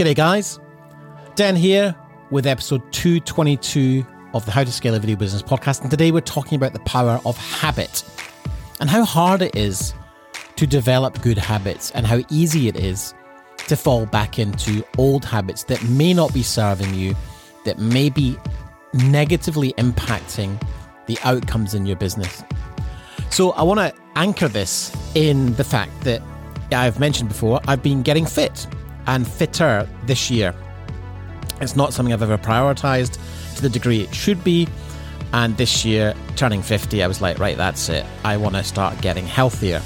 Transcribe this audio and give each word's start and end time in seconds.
G'day, 0.00 0.14
guys. 0.14 0.58
Dan 1.34 1.54
here 1.54 1.94
with 2.30 2.46
episode 2.46 2.90
222 2.90 4.06
of 4.32 4.46
the 4.46 4.50
How 4.50 4.64
to 4.64 4.72
Scale 4.72 4.94
a 4.94 4.98
Video 4.98 5.14
Business 5.14 5.42
podcast. 5.42 5.82
And 5.82 5.90
today 5.90 6.10
we're 6.10 6.22
talking 6.22 6.56
about 6.56 6.72
the 6.72 6.78
power 6.78 7.20
of 7.26 7.36
habit 7.36 8.02
and 8.80 8.88
how 8.88 9.04
hard 9.04 9.42
it 9.42 9.54
is 9.54 9.92
to 10.56 10.66
develop 10.66 11.20
good 11.20 11.36
habits 11.36 11.90
and 11.90 12.06
how 12.06 12.20
easy 12.30 12.66
it 12.66 12.76
is 12.76 13.12
to 13.66 13.76
fall 13.76 14.06
back 14.06 14.38
into 14.38 14.82
old 14.96 15.22
habits 15.22 15.64
that 15.64 15.84
may 15.84 16.14
not 16.14 16.32
be 16.32 16.42
serving 16.42 16.94
you, 16.94 17.14
that 17.66 17.78
may 17.78 18.08
be 18.08 18.38
negatively 18.94 19.74
impacting 19.74 20.58
the 21.08 21.18
outcomes 21.24 21.74
in 21.74 21.84
your 21.84 21.96
business. 21.96 22.42
So 23.28 23.50
I 23.50 23.64
want 23.64 23.80
to 23.80 23.92
anchor 24.16 24.48
this 24.48 24.96
in 25.14 25.52
the 25.56 25.64
fact 25.64 25.92
that 26.04 26.22
I've 26.72 26.98
mentioned 26.98 27.28
before, 27.28 27.60
I've 27.68 27.82
been 27.82 28.00
getting 28.00 28.24
fit 28.24 28.66
and 29.10 29.26
fitter 29.26 29.88
this 30.06 30.30
year. 30.30 30.54
It's 31.60 31.74
not 31.74 31.92
something 31.92 32.12
I've 32.12 32.22
ever 32.22 32.38
prioritized 32.38 33.18
to 33.56 33.62
the 33.62 33.68
degree 33.68 34.02
it 34.02 34.14
should 34.14 34.42
be. 34.44 34.68
And 35.32 35.56
this 35.56 35.84
year, 35.84 36.14
turning 36.36 36.62
50, 36.62 37.02
I 37.02 37.08
was 37.08 37.20
like, 37.20 37.38
right, 37.40 37.56
that's 37.56 37.88
it. 37.88 38.06
I 38.24 38.36
want 38.36 38.54
to 38.54 38.62
start 38.62 39.00
getting 39.02 39.26
healthier. 39.26 39.82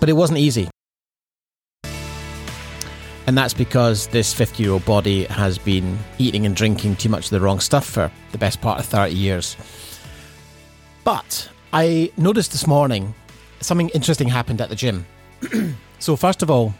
But 0.00 0.08
it 0.08 0.14
wasn't 0.14 0.40
easy. 0.40 0.68
And 3.28 3.38
that's 3.38 3.54
because 3.54 4.08
this 4.08 4.34
50 4.34 4.62
year 4.62 4.72
old 4.72 4.84
body 4.84 5.24
has 5.26 5.56
been 5.56 5.96
eating 6.18 6.46
and 6.46 6.54
drinking 6.54 6.96
too 6.96 7.08
much 7.08 7.26
of 7.26 7.30
the 7.30 7.40
wrong 7.40 7.60
stuff 7.60 7.86
for 7.86 8.10
the 8.32 8.38
best 8.38 8.60
part 8.60 8.80
of 8.80 8.86
30 8.86 9.14
years. 9.14 9.56
But 11.04 11.48
I 11.72 12.10
noticed 12.16 12.50
this 12.50 12.66
morning 12.66 13.14
something 13.60 13.88
interesting 13.90 14.28
happened 14.28 14.60
at 14.60 14.68
the 14.68 14.76
gym. 14.76 15.06
so, 16.00 16.16
first 16.16 16.42
of 16.42 16.50
all, 16.50 16.74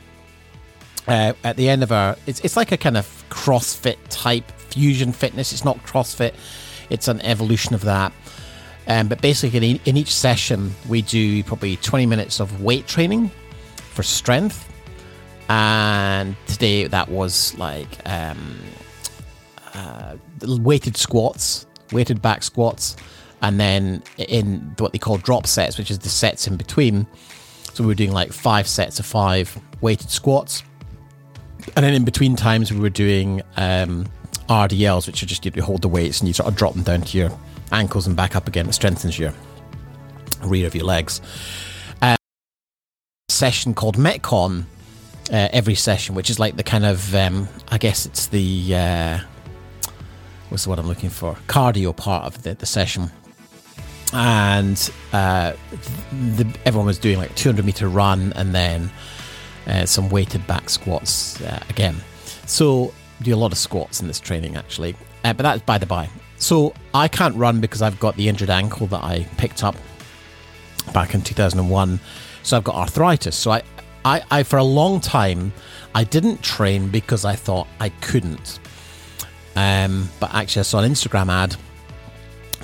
uh, 1.08 1.32
at 1.44 1.56
the 1.56 1.68
end 1.68 1.82
of 1.82 1.92
our, 1.92 2.16
it's, 2.26 2.40
it's 2.40 2.56
like 2.56 2.72
a 2.72 2.76
kind 2.76 2.96
of 2.96 3.24
CrossFit 3.30 3.96
type 4.08 4.50
fusion 4.50 5.12
fitness. 5.12 5.52
It's 5.52 5.64
not 5.64 5.78
CrossFit, 5.84 6.34
it's 6.90 7.08
an 7.08 7.20
evolution 7.22 7.74
of 7.74 7.82
that. 7.82 8.12
Um, 8.88 9.08
but 9.08 9.20
basically, 9.20 9.70
in, 9.70 9.80
in 9.84 9.96
each 9.96 10.14
session, 10.14 10.72
we 10.88 11.02
do 11.02 11.42
probably 11.42 11.76
20 11.76 12.06
minutes 12.06 12.40
of 12.40 12.62
weight 12.62 12.86
training 12.86 13.30
for 13.76 14.02
strength. 14.02 14.62
And 15.48 16.36
today, 16.46 16.86
that 16.86 17.08
was 17.08 17.56
like 17.58 17.88
um, 18.06 18.58
uh, 19.74 20.16
weighted 20.42 20.96
squats, 20.96 21.66
weighted 21.92 22.22
back 22.22 22.42
squats, 22.42 22.96
and 23.42 23.60
then 23.60 24.02
in 24.18 24.74
what 24.78 24.92
they 24.92 24.98
call 24.98 25.18
drop 25.18 25.46
sets, 25.46 25.78
which 25.78 25.90
is 25.90 25.98
the 26.00 26.08
sets 26.08 26.46
in 26.46 26.56
between. 26.56 27.06
So 27.74 27.84
we 27.84 27.88
were 27.88 27.94
doing 27.94 28.12
like 28.12 28.32
five 28.32 28.66
sets 28.66 28.98
of 28.98 29.06
five 29.06 29.60
weighted 29.80 30.10
squats 30.10 30.62
and 31.74 31.84
then 31.84 31.94
in 31.94 32.04
between 32.04 32.36
times, 32.36 32.72
we 32.72 32.78
were 32.78 32.90
doing 32.90 33.42
um, 33.56 34.06
RDLs, 34.48 35.06
which 35.06 35.22
are 35.22 35.26
just 35.26 35.44
you 35.44 35.62
hold 35.62 35.82
the 35.82 35.88
weights 35.88 36.20
and 36.20 36.28
you 36.28 36.34
sort 36.34 36.48
of 36.48 36.56
drop 36.56 36.74
them 36.74 36.82
down 36.82 37.02
to 37.02 37.18
your 37.18 37.30
ankles 37.72 38.06
and 38.06 38.16
back 38.16 38.36
up 38.36 38.46
again. 38.46 38.68
It 38.68 38.74
strengthens 38.74 39.18
your 39.18 39.32
rear 40.42 40.66
of 40.66 40.74
your 40.74 40.84
legs. 40.84 41.20
Um, 42.02 42.16
session 43.28 43.74
called 43.74 43.96
Metcon 43.96 44.64
uh, 45.30 45.48
every 45.52 45.74
session, 45.74 46.14
which 46.14 46.30
is 46.30 46.38
like 46.38 46.56
the 46.56 46.62
kind 46.62 46.84
of, 46.84 47.14
um, 47.14 47.48
I 47.68 47.78
guess 47.78 48.06
it's 48.06 48.28
the, 48.28 48.74
uh, 48.74 49.18
what's 50.48 50.64
the 50.64 50.70
word 50.70 50.78
I'm 50.78 50.86
looking 50.86 51.10
for? 51.10 51.34
Cardio 51.48 51.96
part 51.96 52.24
of 52.24 52.42
the, 52.42 52.54
the 52.54 52.66
session. 52.66 53.10
And 54.12 54.90
uh, 55.12 55.54
the, 56.12 56.46
everyone 56.64 56.86
was 56.86 56.98
doing 56.98 57.18
like 57.18 57.34
200 57.34 57.64
meter 57.64 57.88
run 57.88 58.32
and 58.34 58.54
then 58.54 58.90
uh, 59.66 59.86
some 59.86 60.08
weighted 60.08 60.46
back 60.46 60.68
squats 60.68 61.40
uh, 61.42 61.62
again. 61.68 61.96
So 62.46 62.92
do 63.22 63.34
a 63.34 63.36
lot 63.36 63.52
of 63.52 63.58
squats 63.58 64.00
in 64.00 64.06
this 64.06 64.20
training 64.20 64.56
actually, 64.56 64.94
uh, 65.24 65.32
but 65.32 65.42
that's 65.42 65.62
by 65.62 65.78
the 65.78 65.86
by. 65.86 66.08
So 66.38 66.74
I 66.92 67.08
can't 67.08 67.34
run 67.34 67.60
because 67.60 67.82
I've 67.82 67.98
got 67.98 68.16
the 68.16 68.28
injured 68.28 68.50
ankle 68.50 68.86
that 68.88 69.02
I 69.02 69.26
picked 69.38 69.64
up 69.64 69.74
back 70.92 71.14
in 71.14 71.22
2001. 71.22 71.98
So 72.42 72.56
I've 72.56 72.64
got 72.64 72.76
arthritis. 72.76 73.36
So 73.36 73.50
I, 73.50 73.62
I, 74.04 74.22
I 74.30 74.42
for 74.42 74.58
a 74.58 74.64
long 74.64 75.00
time 75.00 75.52
I 75.94 76.04
didn't 76.04 76.42
train 76.42 76.88
because 76.88 77.24
I 77.24 77.34
thought 77.34 77.66
I 77.80 77.88
couldn't. 77.88 78.60
Um, 79.56 80.10
but 80.20 80.34
actually, 80.34 80.60
I 80.60 80.64
saw 80.64 80.80
an 80.80 80.92
Instagram 80.92 81.30
ad 81.32 81.56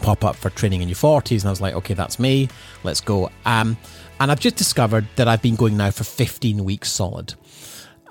pop 0.02 0.24
up 0.24 0.36
for 0.36 0.50
training 0.50 0.82
in 0.82 0.88
your 0.88 0.96
40s, 0.96 1.40
and 1.40 1.46
I 1.46 1.50
was 1.50 1.60
like, 1.60 1.74
okay, 1.76 1.94
that's 1.94 2.18
me. 2.18 2.50
Let's 2.84 3.00
go. 3.00 3.30
Um, 3.46 3.78
and 4.22 4.30
I've 4.30 4.38
just 4.38 4.54
discovered 4.54 5.08
that 5.16 5.26
I've 5.26 5.42
been 5.42 5.56
going 5.56 5.76
now 5.76 5.90
for 5.90 6.04
15 6.04 6.64
weeks 6.64 6.92
solid. 6.92 7.34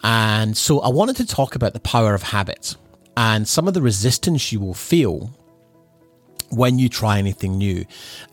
And 0.04 0.58
so 0.58 0.82
I 0.82 0.90
wanted 0.90 1.16
to 1.18 1.26
talk 1.26 1.56
about 1.56 1.72
the 1.72 1.80
power 1.80 2.14
of 2.14 2.22
habit 2.22 2.76
and 3.16 3.48
some 3.48 3.66
of 3.66 3.74
the 3.74 3.82
resistance 3.82 4.52
you 4.52 4.60
will 4.60 4.74
feel 4.74 5.32
when 6.50 6.78
you 6.78 6.90
try 6.90 7.18
anything 7.18 7.58
new. 7.58 7.86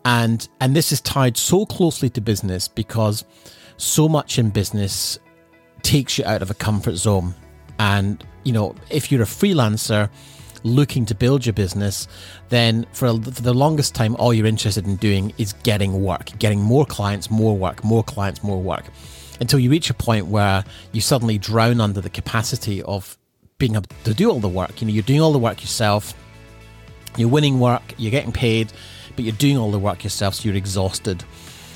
And 0.03 0.45
and 0.59 0.75
this 0.75 0.91
is 0.91 0.99
tied 0.99 1.37
so 1.37 1.65
closely 1.65 2.09
to 2.09 2.19
business 2.19 2.67
because 2.67 3.23
so 3.77 4.09
much 4.09 4.37
in 4.37 4.49
business 4.49 5.17
takes 5.81 6.17
you 6.17 6.25
out 6.25 6.41
of 6.41 6.51
a 6.51 6.55
comfort 6.55 6.97
zone. 6.97 7.33
And 7.79 8.21
you 8.43 8.51
know, 8.51 8.75
if 8.89 9.09
you're 9.09 9.21
a 9.21 9.25
freelancer, 9.25 10.09
looking 10.63 11.05
to 11.05 11.15
build 11.15 11.45
your 11.45 11.53
business, 11.53 12.07
then 12.49 12.85
for, 12.91 13.13
for 13.21 13.41
the 13.41 13.53
longest 13.53 13.95
time, 13.95 14.15
all 14.17 14.33
you're 14.33 14.45
interested 14.45 14.85
in 14.85 14.95
doing 14.97 15.33
is 15.37 15.53
getting 15.63 16.03
work, 16.03 16.31
getting 16.39 16.59
more 16.59 16.85
clients, 16.85 17.29
more 17.29 17.57
work, 17.57 17.83
more 17.83 18.03
clients, 18.03 18.43
more 18.43 18.61
work, 18.61 18.85
until 19.39 19.59
you 19.59 19.69
reach 19.69 19.89
a 19.89 19.93
point 19.93 20.27
where 20.27 20.63
you 20.91 21.01
suddenly 21.01 21.37
drown 21.37 21.79
under 21.79 22.01
the 22.01 22.09
capacity 22.09 22.81
of 22.83 23.17
being 23.57 23.75
able 23.75 23.87
to 24.03 24.13
do 24.13 24.29
all 24.29 24.39
the 24.39 24.49
work. 24.49 24.81
You 24.81 24.87
know, 24.87 24.93
you're 24.93 25.03
doing 25.03 25.21
all 25.21 25.33
the 25.33 25.39
work 25.39 25.61
yourself, 25.61 26.13
you're 27.17 27.29
winning 27.29 27.59
work, 27.59 27.93
you're 27.97 28.11
getting 28.11 28.31
paid, 28.31 28.71
but 29.15 29.25
you're 29.25 29.35
doing 29.35 29.57
all 29.57 29.71
the 29.71 29.79
work 29.79 30.03
yourself, 30.03 30.35
so 30.35 30.45
you're 30.45 30.57
exhausted. 30.57 31.23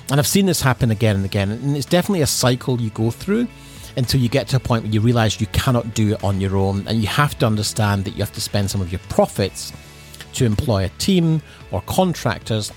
And 0.10 0.20
I've 0.20 0.28
seen 0.28 0.46
this 0.46 0.62
happen 0.62 0.92
again 0.92 1.16
and 1.16 1.26
again, 1.26 1.52
and 1.52 1.76
it's 1.78 1.86
definitely 1.86 2.22
a 2.22 2.28
cycle 2.28 2.80
you 2.80 2.90
go 2.90 3.12
through 3.12 3.48
until 3.98 4.20
you 4.20 4.30
get 4.30 4.48
to 4.50 4.58
a 4.58 4.60
point 4.60 4.84
where 4.84 4.92
you 4.92 5.02
realize 5.02 5.40
you 5.40 5.48
cannot 5.48 5.94
do 5.94 6.14
it 6.14 6.24
on 6.24 6.42
your 6.42 6.58
own. 6.58 6.88
And 6.88 7.02
you 7.02 7.08
have 7.08 7.38
to 7.40 7.46
understand 7.46 8.06
that 8.06 8.12
you 8.12 8.20
have 8.20 8.34
to 8.34 8.42
spend 8.42 8.72
some 8.72 8.82
of 8.82 8.92
your 8.92 9.02
profits 9.10 9.72
to 10.34 10.46
employ 10.46 10.86
a 10.86 10.90
team 10.98 11.42
or 11.72 11.82
contractors. 11.82 12.72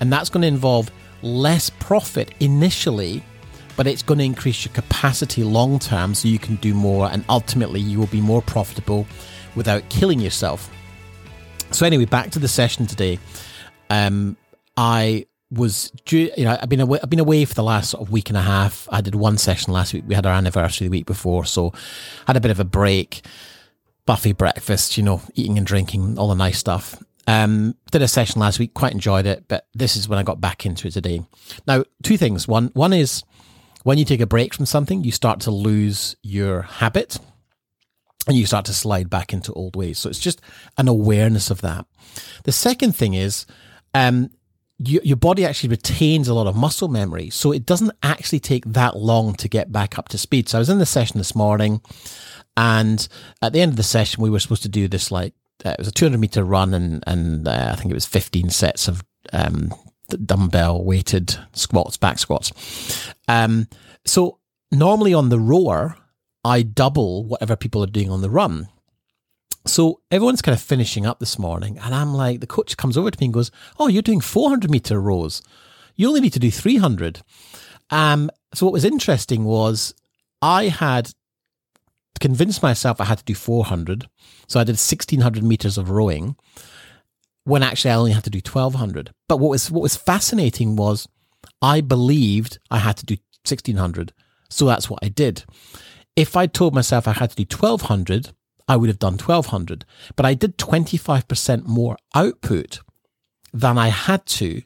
And 0.00 0.12
that's 0.12 0.28
going 0.30 0.42
to 0.42 0.48
involve 0.48 0.90
less 1.22 1.70
profit 1.70 2.32
initially 2.40 3.22
but 3.76 3.86
it's 3.86 4.02
going 4.02 4.18
to 4.18 4.24
increase 4.24 4.64
your 4.64 4.74
capacity 4.74 5.42
long 5.42 5.78
term 5.78 6.14
so 6.14 6.28
you 6.28 6.38
can 6.38 6.56
do 6.56 6.74
more 6.74 7.08
and 7.10 7.24
ultimately 7.28 7.80
you 7.80 7.98
will 7.98 8.06
be 8.08 8.20
more 8.20 8.42
profitable 8.42 9.06
without 9.54 9.88
killing 9.88 10.20
yourself. 10.20 10.70
So 11.70 11.86
anyway 11.86 12.04
back 12.04 12.30
to 12.32 12.38
the 12.38 12.48
session 12.48 12.86
today. 12.86 13.18
Um, 13.90 14.36
i 14.76 15.26
was 15.52 15.90
due, 16.04 16.30
you 16.36 16.44
know 16.44 16.56
I've 16.60 16.68
been 16.68 16.80
away 16.80 16.98
I've 17.02 17.10
been 17.10 17.20
away 17.20 17.44
for 17.44 17.54
the 17.54 17.62
last 17.62 17.90
sort 17.90 18.02
of 18.06 18.10
week 18.10 18.30
and 18.30 18.38
a 18.38 18.42
half. 18.42 18.88
I 18.90 19.00
did 19.00 19.14
one 19.14 19.38
session 19.38 19.72
last 19.72 19.92
week. 19.92 20.04
We 20.06 20.14
had 20.14 20.26
our 20.26 20.32
anniversary 20.32 20.88
the 20.88 20.90
week 20.90 21.06
before, 21.06 21.44
so 21.44 21.72
had 22.26 22.36
a 22.36 22.40
bit 22.40 22.50
of 22.50 22.60
a 22.60 22.64
break. 22.64 23.24
Buffy 24.04 24.32
breakfast, 24.32 24.96
you 24.96 25.04
know, 25.04 25.22
eating 25.34 25.58
and 25.58 25.66
drinking, 25.66 26.18
all 26.18 26.28
the 26.28 26.34
nice 26.34 26.58
stuff. 26.58 27.00
Um, 27.28 27.76
did 27.92 28.02
a 28.02 28.08
session 28.08 28.40
last 28.40 28.58
week, 28.58 28.74
quite 28.74 28.92
enjoyed 28.92 29.26
it, 29.26 29.44
but 29.46 29.68
this 29.74 29.94
is 29.94 30.08
when 30.08 30.18
I 30.18 30.24
got 30.24 30.40
back 30.40 30.66
into 30.66 30.88
it 30.88 30.92
today. 30.92 31.22
Now, 31.68 31.84
two 32.02 32.16
things. 32.16 32.48
One 32.48 32.70
one 32.74 32.92
is 32.92 33.22
when 33.84 33.98
you 33.98 34.04
take 34.04 34.20
a 34.20 34.26
break 34.26 34.54
from 34.54 34.66
something, 34.66 35.04
you 35.04 35.12
start 35.12 35.40
to 35.40 35.50
lose 35.50 36.16
your 36.22 36.62
habit 36.62 37.18
and 38.26 38.36
you 38.36 38.46
start 38.46 38.64
to 38.66 38.72
slide 38.72 39.10
back 39.10 39.32
into 39.32 39.52
old 39.52 39.76
ways. 39.76 39.98
So 39.98 40.08
it's 40.08 40.18
just 40.18 40.40
an 40.78 40.88
awareness 40.88 41.50
of 41.50 41.60
that. 41.62 41.86
The 42.44 42.52
second 42.52 42.94
thing 42.94 43.14
is 43.14 43.46
um, 43.94 44.30
your, 44.88 45.02
your 45.02 45.16
body 45.16 45.44
actually 45.44 45.70
retains 45.70 46.28
a 46.28 46.34
lot 46.34 46.46
of 46.46 46.56
muscle 46.56 46.88
memory. 46.88 47.30
So 47.30 47.52
it 47.52 47.66
doesn't 47.66 47.92
actually 48.02 48.40
take 48.40 48.64
that 48.66 48.96
long 48.96 49.34
to 49.34 49.48
get 49.48 49.72
back 49.72 49.98
up 49.98 50.08
to 50.10 50.18
speed. 50.18 50.48
So 50.48 50.58
I 50.58 50.60
was 50.60 50.70
in 50.70 50.78
the 50.78 50.86
session 50.86 51.18
this 51.18 51.34
morning 51.34 51.80
and 52.56 53.06
at 53.40 53.52
the 53.52 53.60
end 53.60 53.70
of 53.70 53.76
the 53.76 53.82
session, 53.82 54.22
we 54.22 54.30
were 54.30 54.40
supposed 54.40 54.62
to 54.62 54.68
do 54.68 54.88
this 54.88 55.10
like, 55.10 55.34
uh, 55.64 55.70
it 55.70 55.78
was 55.78 55.88
a 55.88 55.92
200 55.92 56.18
meter 56.18 56.44
run 56.44 56.74
and, 56.74 57.02
and 57.06 57.46
uh, 57.46 57.70
I 57.72 57.76
think 57.76 57.90
it 57.90 57.94
was 57.94 58.06
15 58.06 58.50
sets 58.50 58.88
of, 58.88 59.04
um, 59.32 59.72
dumbbell 60.26 60.84
weighted 60.84 61.36
squats, 61.52 61.96
back 61.96 62.18
squats. 62.18 62.52
Um, 63.28 63.68
so 64.04 64.38
normally 64.70 65.14
on 65.14 65.28
the 65.28 65.40
rower, 65.40 65.96
I 66.44 66.62
double 66.62 67.24
whatever 67.24 67.56
people 67.56 67.82
are 67.82 67.88
doing 67.88 68.10
on 68.10 68.20
the 68.20 68.30
run. 68.30 68.68
So 69.64 70.00
everyone's 70.10 70.42
kind 70.42 70.56
of 70.56 70.62
finishing 70.62 71.06
up 71.06 71.20
this 71.20 71.38
morning, 71.38 71.78
and 71.78 71.94
I'm 71.94 72.14
like, 72.14 72.40
the 72.40 72.46
coach 72.46 72.76
comes 72.76 72.96
over 72.96 73.10
to 73.10 73.20
me 73.20 73.26
and 73.26 73.34
goes, 73.34 73.50
"Oh, 73.78 73.88
you're 73.88 74.02
doing 74.02 74.20
400 74.20 74.70
meter 74.70 75.00
rows. 75.00 75.42
You 75.94 76.08
only 76.08 76.20
need 76.20 76.32
to 76.32 76.40
do 76.40 76.50
300." 76.50 77.22
Um, 77.90 78.30
so 78.54 78.66
what 78.66 78.72
was 78.72 78.84
interesting 78.84 79.44
was 79.44 79.94
I 80.40 80.64
had 80.68 81.12
convinced 82.20 82.62
myself 82.62 83.00
I 83.00 83.04
had 83.04 83.18
to 83.18 83.24
do 83.24 83.34
400, 83.34 84.08
so 84.48 84.58
I 84.58 84.64
did 84.64 84.78
1600 84.78 85.42
meters 85.44 85.78
of 85.78 85.90
rowing. 85.90 86.36
When 87.44 87.62
actually 87.62 87.90
I 87.90 87.96
only 87.96 88.12
had 88.12 88.24
to 88.24 88.30
do 88.30 88.40
1200. 88.40 89.10
But 89.28 89.38
what 89.38 89.50
was 89.50 89.70
what 89.70 89.82
was 89.82 89.96
fascinating 89.96 90.76
was 90.76 91.08
I 91.60 91.80
believed 91.80 92.58
I 92.70 92.78
had 92.78 92.96
to 92.98 93.06
do 93.06 93.14
1600, 93.44 94.12
so 94.48 94.66
that's 94.66 94.88
what 94.90 95.00
I 95.02 95.08
did 95.08 95.44
if 96.16 96.36
I 96.36 96.46
told 96.46 96.74
myself 96.74 97.08
I 97.08 97.12
had 97.12 97.30
to 97.30 97.36
do 97.36 97.56
1200, 97.56 98.32
I 98.68 98.76
would 98.76 98.88
have 98.88 98.98
done 98.98 99.14
1200. 99.14 99.84
But 100.16 100.26
I 100.26 100.34
did 100.34 100.58
25% 100.58 101.66
more 101.66 101.96
output 102.14 102.80
than 103.52 103.78
I 103.78 103.88
had 103.88 104.24
to 104.26 104.62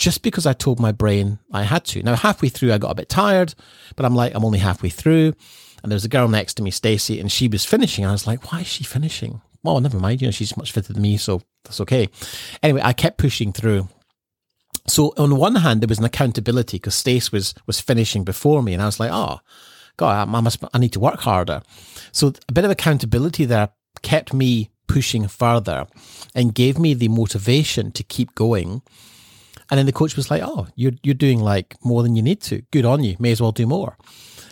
just 0.00 0.22
because 0.22 0.46
I 0.46 0.54
told 0.54 0.80
my 0.80 0.92
brain 0.92 1.38
I 1.52 1.64
had 1.64 1.84
to. 1.86 2.02
Now, 2.02 2.16
halfway 2.16 2.48
through, 2.48 2.72
I 2.72 2.78
got 2.78 2.92
a 2.92 2.94
bit 2.94 3.10
tired, 3.10 3.54
but 3.96 4.06
I'm 4.06 4.14
like, 4.14 4.34
I'm 4.34 4.44
only 4.44 4.58
halfway 4.58 4.88
through. 4.88 5.34
And 5.82 5.90
there 5.90 5.96
was 5.96 6.04
a 6.06 6.08
girl 6.08 6.26
next 6.26 6.54
to 6.54 6.62
me, 6.62 6.70
Stacy, 6.70 7.20
and 7.20 7.30
she 7.30 7.48
was 7.48 7.64
finishing. 7.64 8.06
I 8.06 8.12
was 8.12 8.26
like, 8.26 8.50
why 8.50 8.60
is 8.60 8.66
she 8.66 8.82
finishing? 8.82 9.42
Well, 9.62 9.80
never 9.80 9.98
mind. 9.98 10.22
You 10.22 10.28
know, 10.28 10.32
she's 10.32 10.56
much 10.56 10.72
fitter 10.72 10.92
than 10.92 11.02
me, 11.02 11.18
so 11.18 11.42
that's 11.64 11.80
okay. 11.82 12.08
Anyway, 12.62 12.80
I 12.82 12.94
kept 12.94 13.18
pushing 13.18 13.52
through. 13.52 13.88
So 14.86 15.12
on 15.18 15.36
one 15.36 15.56
hand, 15.56 15.82
there 15.82 15.88
was 15.88 15.98
an 15.98 16.04
accountability 16.04 16.78
because 16.78 16.94
Stace 16.94 17.30
was 17.30 17.54
was 17.66 17.80
finishing 17.80 18.24
before 18.24 18.62
me, 18.62 18.72
and 18.72 18.82
I 18.82 18.86
was 18.86 18.98
like, 18.98 19.10
oh, 19.12 19.40
God, 20.00 20.28
I 20.34 20.40
must, 20.40 20.64
I 20.72 20.78
need 20.78 20.94
to 20.94 21.00
work 21.00 21.20
harder. 21.20 21.60
So 22.10 22.32
a 22.48 22.52
bit 22.52 22.64
of 22.64 22.70
accountability 22.70 23.44
there 23.44 23.68
kept 24.00 24.32
me 24.32 24.70
pushing 24.88 25.28
further 25.28 25.86
and 26.34 26.54
gave 26.54 26.78
me 26.78 26.94
the 26.94 27.08
motivation 27.08 27.92
to 27.92 28.02
keep 28.02 28.34
going. 28.34 28.80
And 29.70 29.76
then 29.76 29.84
the 29.84 29.92
coach 29.92 30.16
was 30.16 30.30
like, 30.30 30.42
"Oh, 30.42 30.68
you're 30.74 30.96
you're 31.02 31.22
doing 31.26 31.40
like 31.40 31.76
more 31.84 32.02
than 32.02 32.16
you 32.16 32.22
need 32.22 32.40
to. 32.48 32.62
Good 32.72 32.86
on 32.86 33.04
you. 33.04 33.14
May 33.18 33.32
as 33.32 33.42
well 33.42 33.52
do 33.52 33.66
more." 33.66 33.98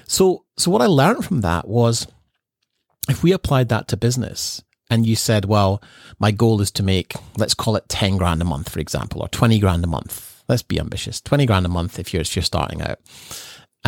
So 0.06 0.45
so 0.59 0.71
what 0.71 0.83
I 0.83 0.87
learned 0.87 1.25
from 1.25 1.41
that 1.41 1.67
was 1.67 2.06
if 3.09 3.23
we 3.23 3.33
applied 3.33 3.71
that 3.71 3.89
to 3.89 3.97
business 3.97 4.62
and 4.91 5.06
you 5.06 5.17
said, 5.17 5.47
"Well, 5.47 5.83
my 6.19 6.31
goal 6.31 6.61
is 6.61 6.71
to 6.73 6.83
make 6.83 7.15
let's 7.39 7.55
call 7.55 7.75
it 7.75 7.89
10 7.89 8.19
grand 8.19 8.43
a 8.43 8.45
month 8.45 8.69
for 8.69 8.81
example 8.81 9.23
or 9.23 9.29
20 9.29 9.59
grand 9.59 9.83
a 9.83 9.89
month." 9.89 10.45
Let's 10.47 10.62
be 10.62 10.79
ambitious. 10.79 11.23
20 11.23 11.47
grand 11.47 11.67
a 11.67 11.71
month 11.71 11.99
if 11.99 12.12
you're 12.12 12.23
if 12.23 12.37
you're 12.37 12.43
starting 12.43 12.83
out 12.83 12.99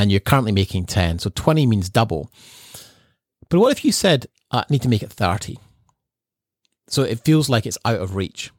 and 0.01 0.11
you're 0.11 0.19
currently 0.19 0.51
making 0.51 0.87
10. 0.87 1.19
So 1.19 1.31
20 1.35 1.67
means 1.67 1.91
double. 1.91 2.31
But 3.51 3.61
what 3.61 3.71
if 3.71 3.85
you 3.85 3.93
said, 3.93 4.27
I 4.51 4.65
need 4.71 4.81
to 4.83 4.89
make 4.89 5.03
it 5.03 5.13
30? 5.13 5.59
So 6.89 7.03
it 7.03 7.21
feels 7.21 7.51
like 7.51 7.67
it's 7.67 7.77
out 7.85 8.01
of 8.01 8.17
reach. 8.17 8.51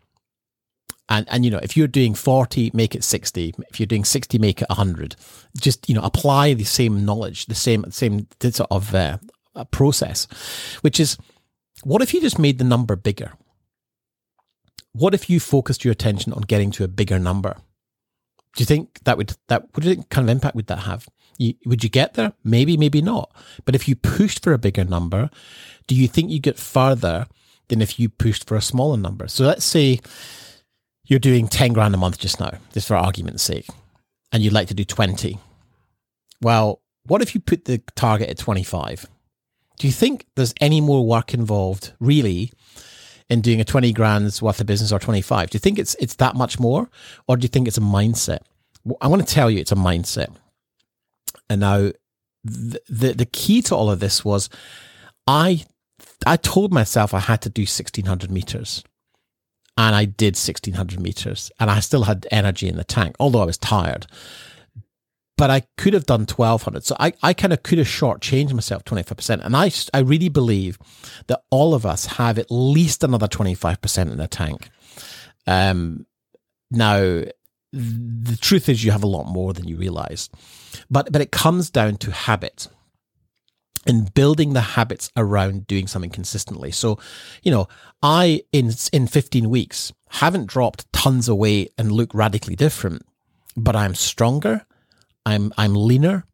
And, 1.10 1.26
and 1.30 1.44
you 1.44 1.50
know, 1.50 1.60
if 1.64 1.76
you're 1.76 1.88
doing 1.88 2.14
40, 2.14 2.72
make 2.76 2.94
it 2.94 3.04
60. 3.04 3.56
If 3.70 3.80
you're 3.80 3.88
doing 3.88 4.06
60, 4.06 4.38
make 4.38 4.62
it 4.62 4.70
100. 4.70 5.16
Just, 5.60 5.90
you 5.90 5.96
know, 5.96 6.04
apply 6.04 6.54
the 6.54 6.64
same 6.64 7.06
knowledge, 7.06 7.48
the 7.48 7.56
same, 7.56 7.90
same 7.90 8.28
sort 8.40 8.70
of 8.70 8.94
uh, 8.94 9.18
process, 9.72 10.28
which 10.82 11.00
is 11.00 11.18
what 11.84 12.04
if 12.04 12.14
you 12.14 12.22
just 12.22 12.38
made 12.38 12.60
the 12.60 12.64
number 12.64 12.96
bigger? 12.96 13.34
What 14.94 15.16
if 15.16 15.28
you 15.28 15.40
focused 15.40 15.84
your 15.84 15.92
attention 15.92 16.34
on 16.34 16.42
getting 16.42 16.70
to 16.72 16.84
a 16.84 16.88
bigger 16.88 17.18
number? 17.18 17.58
Do 18.56 18.62
you 18.62 18.66
think 18.66 19.00
that 19.06 19.18
would, 19.18 19.36
that, 19.48 19.64
what 19.64 19.82
do 19.82 19.90
you 19.90 19.96
think 19.96 20.10
kind 20.10 20.30
of 20.30 20.32
impact 20.32 20.56
would 20.56 20.68
that 20.68 20.80
have? 20.80 21.08
You, 21.42 21.56
would 21.66 21.84
you 21.84 21.90
get 21.90 22.14
there? 22.14 22.34
Maybe, 22.44 22.78
maybe 22.78 23.02
not. 23.02 23.36
But 23.66 23.74
if 23.74 23.88
you 23.88 23.96
pushed 23.96 24.44
for 24.44 24.54
a 24.54 24.60
bigger 24.60 24.84
number, 24.86 25.32
do 25.88 25.96
you 25.96 26.08
think 26.08 26.30
you 26.30 26.40
get 26.40 26.60
further 26.60 27.26
than 27.68 27.82
if 27.82 28.00
you 28.00 28.10
pushed 28.10 28.48
for 28.48 28.56
a 28.56 28.62
smaller 28.62 28.96
number? 28.96 29.28
So 29.28 29.46
let's 29.46 29.66
say 29.66 30.02
you're 31.06 31.18
doing 31.18 31.48
10 31.48 31.74
grand 31.74 31.96
a 31.96 31.98
month 31.98 32.20
just 32.20 32.40
now, 32.40 32.60
just 32.74 32.88
for 32.88 32.96
argument's 32.96 33.42
sake, 33.42 33.66
and 34.32 34.44
you'd 34.44 34.54
like 34.54 34.68
to 34.68 34.76
do 34.76 34.86
20. 34.86 35.40
Well, 36.44 36.84
what 37.08 37.24
if 37.24 37.34
you 37.34 37.42
put 37.42 37.66
the 37.66 37.80
target 37.96 38.30
at 38.30 38.38
25? 38.38 39.08
Do 39.80 39.88
you 39.88 39.94
think 39.94 40.28
there's 40.36 40.54
any 40.62 40.80
more 40.80 41.08
work 41.08 41.34
involved, 41.34 41.94
really, 42.00 42.52
in 43.32 43.42
doing 43.42 43.60
a 43.60 43.66
20 43.66 43.92
grand's 43.94 44.44
worth 44.44 44.62
of 44.62 44.68
business 44.68 44.92
or 44.92 45.00
25? 45.00 45.50
Do 45.50 45.56
you 45.56 45.60
think 45.60 45.80
it's 45.80 45.96
it's 46.00 46.16
that 46.18 46.36
much 46.36 46.60
more? 46.60 46.88
Or 47.28 47.36
do 47.36 47.46
you 47.46 47.50
think 47.50 47.68
it's 47.68 47.80
a 47.80 47.82
mindset? 47.82 48.42
I 49.02 49.08
want 49.08 49.28
to 49.28 49.34
tell 49.34 49.50
you 49.50 49.60
it's 49.60 49.72
a 49.72 49.76
mindset. 49.76 50.36
And 51.50 51.62
now 51.62 51.92
the, 52.44 52.82
the, 52.90 53.14
the 53.14 53.26
key 53.26 53.62
to 53.64 53.76
all 53.76 53.90
of 53.90 54.00
this 54.00 54.24
was 54.26 54.50
I 55.28 55.66
I 56.26 56.38
told 56.38 56.72
myself 56.74 57.14
I 57.14 57.20
had 57.20 57.42
to 57.44 57.50
do 57.50 57.64
1600 57.64 58.32
meters. 58.32 58.84
And 59.78 59.96
I 59.96 60.06
did 60.06 60.36
1600 60.36 61.00
meters 61.00 61.52
and 61.60 61.72
I 61.72 61.80
still 61.80 62.04
had 62.04 62.28
energy 62.30 62.68
in 62.68 62.76
the 62.76 62.84
tank, 62.84 63.16
although 63.20 63.42
I 63.42 63.46
was 63.46 63.58
tired. 63.58 64.06
But 65.38 65.50
I 65.50 65.64
could 65.78 65.94
have 65.94 66.06
done 66.06 66.22
1200. 66.22 66.84
So 66.84 66.96
I, 67.00 67.14
I 67.24 67.34
kind 67.34 67.54
of 67.54 67.64
could 67.64 67.80
have 67.80 67.88
shortchanged 67.88 68.54
myself 68.54 68.84
25%. 68.84 69.44
And 69.44 69.56
I, 69.56 69.72
I 69.94 70.00
really 70.00 70.30
believe 70.30 70.78
that 71.28 71.42
all 71.50 71.74
of 71.74 71.86
us 71.86 72.06
have 72.06 72.38
at 72.38 72.52
least 72.52 73.04
another 73.04 73.28
25% 73.28 74.12
in 74.12 74.18
the 74.18 74.28
tank. 74.28 74.70
Um, 75.48 76.06
now, 76.70 77.24
the 77.74 78.38
truth 78.38 78.68
is 78.68 78.84
you 78.84 78.92
have 78.92 79.04
a 79.04 79.08
lot 79.08 79.28
more 79.28 79.54
than 79.54 79.68
you 79.68 79.78
realize. 79.78 80.30
But 80.90 81.12
but 81.12 81.22
it 81.22 81.32
comes 81.32 81.70
down 81.70 81.98
to 81.98 82.12
habit 82.12 82.68
and 83.88 84.14
building 84.14 84.54
the 84.54 84.62
habits 84.62 85.10
around 85.18 85.68
doing 85.68 85.88
something 85.88 86.12
consistently. 86.12 86.72
So, 86.72 87.00
you 87.44 87.52
know, 87.52 87.68
I 88.04 88.44
in 88.52 88.72
in 88.92 89.08
15 89.08 89.50
weeks 89.50 89.92
haven't 90.10 90.48
dropped 90.48 90.92
tons 90.92 91.30
of 91.30 91.38
weight 91.38 91.74
and 91.78 91.92
look 91.92 92.14
radically 92.14 92.56
different, 92.56 93.04
but 93.56 93.76
I'm 93.76 93.96
stronger, 93.96 94.66
I'm 95.26 95.54
I'm 95.58 95.74
leaner, 95.74 96.26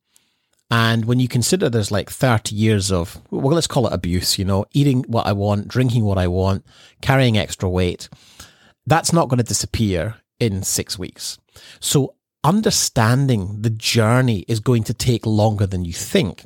and 0.72 1.06
when 1.06 1.20
you 1.20 1.28
consider 1.28 1.70
there's 1.70 1.92
like 1.92 2.10
30 2.10 2.56
years 2.56 2.92
of 2.92 3.22
well 3.30 3.54
let's 3.56 3.68
call 3.68 3.88
it 3.88 3.94
abuse, 3.94 4.40
you 4.40 4.46
know, 4.46 4.66
eating 4.74 5.04
what 5.08 5.28
I 5.28 5.34
want, 5.34 5.68
drinking 5.68 6.04
what 6.04 6.18
I 6.18 6.28
want, 6.28 6.66
carrying 7.02 7.38
extra 7.38 7.70
weight, 7.70 8.10
that's 8.88 9.14
not 9.14 9.30
going 9.30 9.38
to 9.38 9.44
disappear 9.44 10.16
in 10.40 10.64
6 10.64 11.00
weeks. 11.00 11.38
So 11.80 12.16
understanding 12.44 13.62
the 13.62 13.70
journey 13.70 14.46
is 14.48 14.60
going 14.60 14.84
to 14.84 14.94
take 14.94 15.26
longer 15.26 15.68
than 15.68 15.86
you 15.86 15.94
think. 15.94 16.46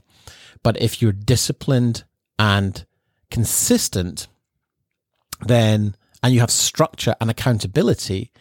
But 0.64 0.82
if 0.82 1.02
you're 1.02 1.12
disciplined 1.12 2.04
and 2.40 2.86
consistent, 3.30 4.28
then, 5.42 5.96
and 6.24 6.34
you 6.34 6.40
have 6.40 6.52
structure 6.52 7.16
and 7.20 7.30
accountability, 7.30 8.32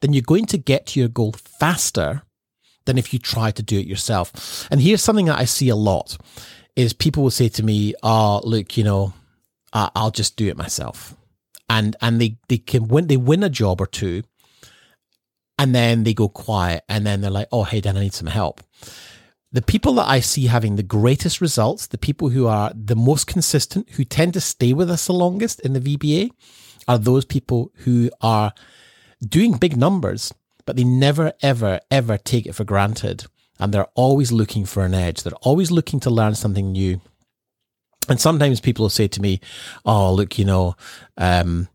then 0.00 0.12
you're 0.12 0.22
going 0.22 0.46
to 0.46 0.58
get 0.58 0.86
to 0.86 1.00
your 1.00 1.08
goal 1.08 1.32
faster 1.32 2.22
than 2.86 2.98
if 2.98 3.12
you 3.12 3.18
try 3.18 3.50
to 3.50 3.62
do 3.62 3.78
it 3.78 3.86
yourself. 3.86 4.66
And 4.70 4.80
here's 4.80 5.02
something 5.02 5.26
that 5.26 5.38
I 5.38 5.44
see 5.44 5.68
a 5.68 5.76
lot 5.76 6.16
is 6.76 6.92
people 6.92 7.22
will 7.22 7.30
say 7.30 7.48
to 7.48 7.62
me, 7.62 7.94
oh, 8.02 8.40
look, 8.44 8.76
you 8.76 8.84
know, 8.84 9.12
I'll 9.72 10.10
just 10.10 10.36
do 10.36 10.48
it 10.48 10.56
myself. 10.56 11.14
And, 11.68 11.96
and 12.00 12.20
they, 12.20 12.38
they 12.48 12.58
can 12.58 12.88
win, 12.88 13.06
they 13.06 13.16
win 13.16 13.42
a 13.42 13.50
job 13.50 13.80
or 13.80 13.86
two 13.86 14.22
and 15.60 15.74
then 15.74 16.04
they 16.04 16.14
go 16.14 16.26
quiet 16.26 16.84
and 16.88 17.06
then 17.06 17.20
they're 17.20 17.30
like, 17.30 17.48
oh, 17.52 17.64
hey, 17.64 17.82
Dan, 17.82 17.98
I 17.98 18.00
need 18.00 18.14
some 18.14 18.28
help. 18.28 18.62
The 19.52 19.60
people 19.60 19.92
that 19.94 20.08
I 20.08 20.20
see 20.20 20.46
having 20.46 20.76
the 20.76 20.82
greatest 20.82 21.42
results, 21.42 21.86
the 21.86 21.98
people 21.98 22.30
who 22.30 22.46
are 22.46 22.72
the 22.74 22.96
most 22.96 23.26
consistent, 23.26 23.90
who 23.90 24.04
tend 24.04 24.32
to 24.32 24.40
stay 24.40 24.72
with 24.72 24.90
us 24.90 25.06
the 25.06 25.12
longest 25.12 25.60
in 25.60 25.74
the 25.74 25.80
VBA, 25.80 26.30
are 26.88 26.96
those 26.96 27.26
people 27.26 27.72
who 27.84 28.10
are 28.22 28.54
doing 29.22 29.52
big 29.52 29.76
numbers, 29.76 30.32
but 30.64 30.76
they 30.76 30.84
never, 30.84 31.34
ever, 31.42 31.80
ever 31.90 32.16
take 32.16 32.46
it 32.46 32.54
for 32.54 32.64
granted. 32.64 33.26
And 33.58 33.70
they're 33.70 33.84
always 33.94 34.32
looking 34.32 34.64
for 34.64 34.82
an 34.86 34.94
edge. 34.94 35.22
They're 35.22 35.34
always 35.42 35.70
looking 35.70 36.00
to 36.00 36.10
learn 36.10 36.36
something 36.36 36.72
new. 36.72 37.02
And 38.08 38.18
sometimes 38.18 38.60
people 38.60 38.84
will 38.84 38.88
say 38.88 39.08
to 39.08 39.20
me, 39.20 39.40
oh, 39.84 40.14
look, 40.14 40.38
you 40.38 40.46
know, 40.46 40.74
um, 41.18 41.68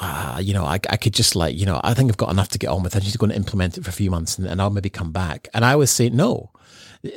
uh, 0.00 0.40
you 0.42 0.54
know, 0.54 0.64
I, 0.64 0.80
I 0.88 0.96
could 0.96 1.12
just 1.12 1.36
like, 1.36 1.56
you 1.56 1.66
know, 1.66 1.78
I 1.84 1.92
think 1.92 2.10
I've 2.10 2.16
got 2.16 2.30
enough 2.30 2.48
to 2.48 2.58
get 2.58 2.68
on 2.68 2.82
with. 2.82 2.96
I'm 2.96 3.02
just 3.02 3.18
going 3.18 3.30
to 3.30 3.36
implement 3.36 3.76
it 3.76 3.84
for 3.84 3.90
a 3.90 3.92
few 3.92 4.10
months 4.10 4.38
and, 4.38 4.46
and 4.46 4.60
I'll 4.60 4.70
maybe 4.70 4.88
come 4.88 5.12
back. 5.12 5.48
And 5.52 5.64
I 5.64 5.74
always 5.74 5.90
say, 5.90 6.08
no, 6.08 6.50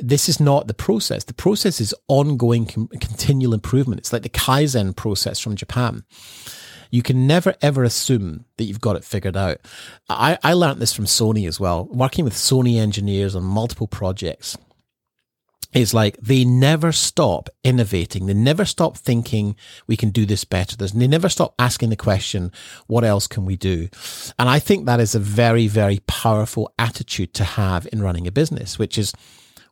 this 0.02 0.28
is 0.28 0.38
not 0.38 0.66
the 0.66 0.74
process. 0.74 1.24
The 1.24 1.34
process 1.34 1.80
is 1.80 1.94
ongoing, 2.08 2.66
continual 2.66 3.54
improvement. 3.54 4.00
It's 4.00 4.12
like 4.12 4.22
the 4.22 4.28
Kaizen 4.28 4.94
process 4.94 5.40
from 5.40 5.56
Japan. 5.56 6.04
You 6.90 7.02
can 7.02 7.26
never 7.26 7.54
ever 7.60 7.82
assume 7.82 8.44
that 8.56 8.64
you've 8.64 8.80
got 8.80 8.96
it 8.96 9.04
figured 9.04 9.36
out. 9.36 9.58
I, 10.08 10.38
I 10.44 10.52
learned 10.52 10.80
this 10.80 10.92
from 10.92 11.06
Sony 11.06 11.48
as 11.48 11.58
well, 11.58 11.86
working 11.86 12.24
with 12.24 12.34
Sony 12.34 12.78
engineers 12.78 13.34
on 13.34 13.42
multiple 13.42 13.88
projects 13.88 14.56
is 15.74 15.92
like 15.92 16.16
they 16.18 16.44
never 16.44 16.92
stop 16.92 17.50
innovating. 17.64 18.26
They 18.26 18.34
never 18.34 18.64
stop 18.64 18.96
thinking 18.96 19.56
we 19.86 19.96
can 19.96 20.10
do 20.10 20.24
this 20.24 20.44
better. 20.44 20.76
They 20.76 21.08
never 21.08 21.28
stop 21.28 21.54
asking 21.58 21.90
the 21.90 21.96
question, 21.96 22.52
what 22.86 23.04
else 23.04 23.26
can 23.26 23.44
we 23.44 23.56
do? 23.56 23.88
And 24.38 24.48
I 24.48 24.60
think 24.60 24.86
that 24.86 25.00
is 25.00 25.14
a 25.14 25.20
very, 25.20 25.66
very 25.66 26.00
powerful 26.06 26.72
attitude 26.78 27.34
to 27.34 27.44
have 27.44 27.88
in 27.92 28.02
running 28.02 28.26
a 28.26 28.32
business, 28.32 28.78
which 28.78 28.96
is 28.96 29.12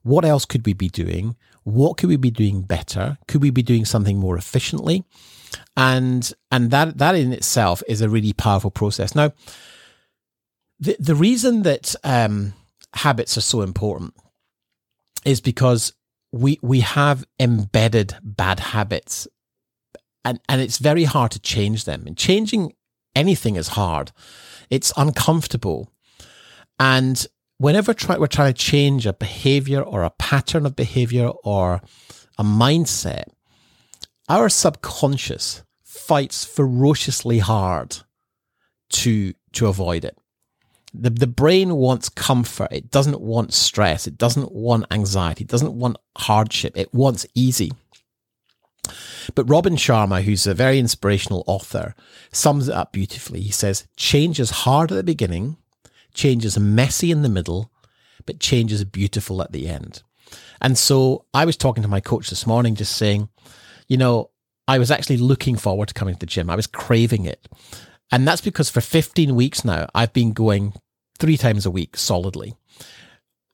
what 0.03 0.25
else 0.25 0.45
could 0.45 0.67
we 0.67 0.73
be 0.73 0.89
doing? 0.89 1.37
What 1.63 1.97
could 1.97 2.09
we 2.09 2.17
be 2.17 2.33
doing 2.33 2.63
better? 2.63 3.19
Could 3.29 3.41
we 3.41 3.51
be 3.51 3.63
doing 3.63 3.85
something 3.85 4.19
more 4.19 4.37
efficiently? 4.37 5.05
And, 5.77 6.33
and 6.51 6.73
that, 6.73 6.99
that 6.99 7.15
in 7.15 7.33
itself 7.33 7.83
is 7.87 8.01
a 8.01 8.09
really 8.09 8.33
powerful 8.33 8.73
process. 8.73 9.15
Now, 9.15 9.33
the, 10.81 10.97
the 10.99 11.15
reason 11.15 11.63
that, 11.63 11.95
um, 12.03 12.55
habits 12.95 13.39
are 13.39 13.43
so 13.43 13.63
important 13.63 14.13
is 15.25 15.41
because 15.41 15.93
we 16.33 16.59
we 16.63 16.81
have 16.81 17.25
embedded 17.39 18.17
bad 18.23 18.61
habits. 18.61 19.29
And 20.25 20.41
and 20.49 20.61
it's 20.61 20.79
very 20.79 21.05
hard 21.05 21.31
to 21.33 21.41
change 21.41 21.85
them. 21.85 22.05
And 22.07 22.17
changing 22.17 22.73
anything 23.15 23.57
is 23.57 23.69
hard. 23.69 24.13
It's 24.71 24.93
uncomfortable. 24.97 25.91
And 26.79 27.27
whenever 27.59 27.95
try, 27.95 28.19
we're 28.19 28.27
trying 28.27 28.53
to 28.53 28.59
change 28.59 29.07
a 29.07 29.13
behavior 29.13 29.83
or 29.83 30.03
a 30.03 30.11
pattern 30.11 30.67
of 30.67 30.75
behavior 30.77 31.29
or 31.45 31.81
a 32.39 32.45
mindset, 32.45 33.25
our 34.29 34.49
subconscious 34.49 35.63
fights 35.83 36.45
ferociously 36.45 37.39
hard 37.39 37.99
to 38.91 39.35
to 39.53 39.67
avoid 39.67 40.05
it. 40.05 40.17
The, 40.95 41.11
the 41.11 41.27
brain 41.27 41.77
wants 41.77 42.09
comfort. 42.09 42.69
It 42.71 42.91
doesn't 42.91 43.21
want 43.21 43.53
stress. 43.53 44.07
It 44.07 44.19
doesn't 44.19 44.53
want 44.53 44.87
anxiety. 44.91 45.45
It 45.45 45.51
doesn't 45.51 45.73
want 45.73 45.97
hardship. 46.17 46.77
It 46.77 46.93
wants 46.93 47.27
easy. 47.35 47.73
But 49.35 49.49
Robin 49.49 49.77
Sharma, 49.77 50.23
who's 50.23 50.47
a 50.47 50.55
very 50.55 50.79
inspirational 50.79 51.45
author, 51.47 51.95
sums 52.33 52.69
it 52.69 52.75
up 52.75 52.93
beautifully. 52.93 53.41
He 53.41 53.53
says, 53.53 53.87
change 53.97 54.41
is 54.41 54.51
hard 54.51 54.91
at 54.91 54.97
the 54.97 55.03
beginning, 55.03 55.57
change 56.15 56.45
is 56.45 56.59
messy 56.59 57.11
in 57.11 57.23
the 57.23 57.29
middle, 57.29 57.71
but 58.27 58.41
change 58.41 58.73
is 58.73 58.85
beautiful 58.85 59.41
at 59.41 59.53
the 59.53 59.69
end. 59.69 60.03
And 60.61 60.77
so 60.77 61.25
I 61.33 61.45
was 61.45 61.57
talking 61.57 61.83
to 61.83 61.89
my 61.89 62.01
coach 62.01 62.31
this 62.31 62.47
morning, 62.47 62.75
just 62.75 62.97
saying, 62.97 63.29
you 63.89 63.97
know, 63.97 64.31
I 64.69 64.79
was 64.79 64.91
actually 64.91 65.19
looking 65.19 65.57
forward 65.57 65.89
to 65.89 65.95
coming 65.95 66.15
to 66.15 66.21
the 66.21 66.27
gym. 66.27 66.51
I 66.51 66.57
was 66.57 66.67
craving 66.67 67.25
it. 67.25 67.47
And 68.13 68.29
that's 68.29 68.43
because 68.43 68.71
for 68.71 68.83
15 68.83 69.35
weeks 69.35 69.65
now, 69.65 69.89
I've 69.95 70.13
been 70.13 70.33
going 70.33 70.75
three 71.19 71.39
times 71.39 71.67
a 71.67 71.71
week 71.71 71.97
solidly. 71.97 72.55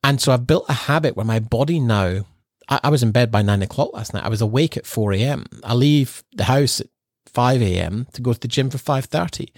And 0.03 0.21
so 0.21 0.33
I've 0.33 0.47
built 0.47 0.67
a 0.69 0.75
habit 0.75 1.17
where 1.17 1.25
my 1.25 1.39
body 1.39 1.81
now, 1.81 2.27
I, 2.69 2.81
I 2.85 2.89
was 2.91 3.03
in 3.03 3.13
bed 3.13 3.31
by 3.31 3.43
nine 3.43 3.63
o'clock 3.63 3.95
last 3.95 4.13
night. 4.13 4.25
I 4.25 4.29
was 4.29 4.41
awake 4.41 4.77
at 4.77 4.87
4 4.87 5.13
a.m. 5.15 5.47
I 5.63 5.75
leave 5.75 6.25
the 6.33 6.45
house 6.45 6.81
at 6.81 6.89
5 7.27 7.63
a.m. 7.63 8.09
to 8.13 8.21
go 8.21 8.33
to 8.33 8.41
the 8.41 8.49
gym 8.49 8.69
for 8.69 8.79
5.30. 8.79 9.49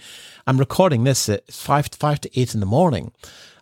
I'm 0.45 0.59
recording 0.59 1.03
this 1.03 1.27
at 1.27 1.51
5, 1.51 1.87
5 1.87 2.21
to 2.21 2.39
8 2.39 2.53
in 2.53 2.59
the 2.59 2.65
morning. 2.65 3.11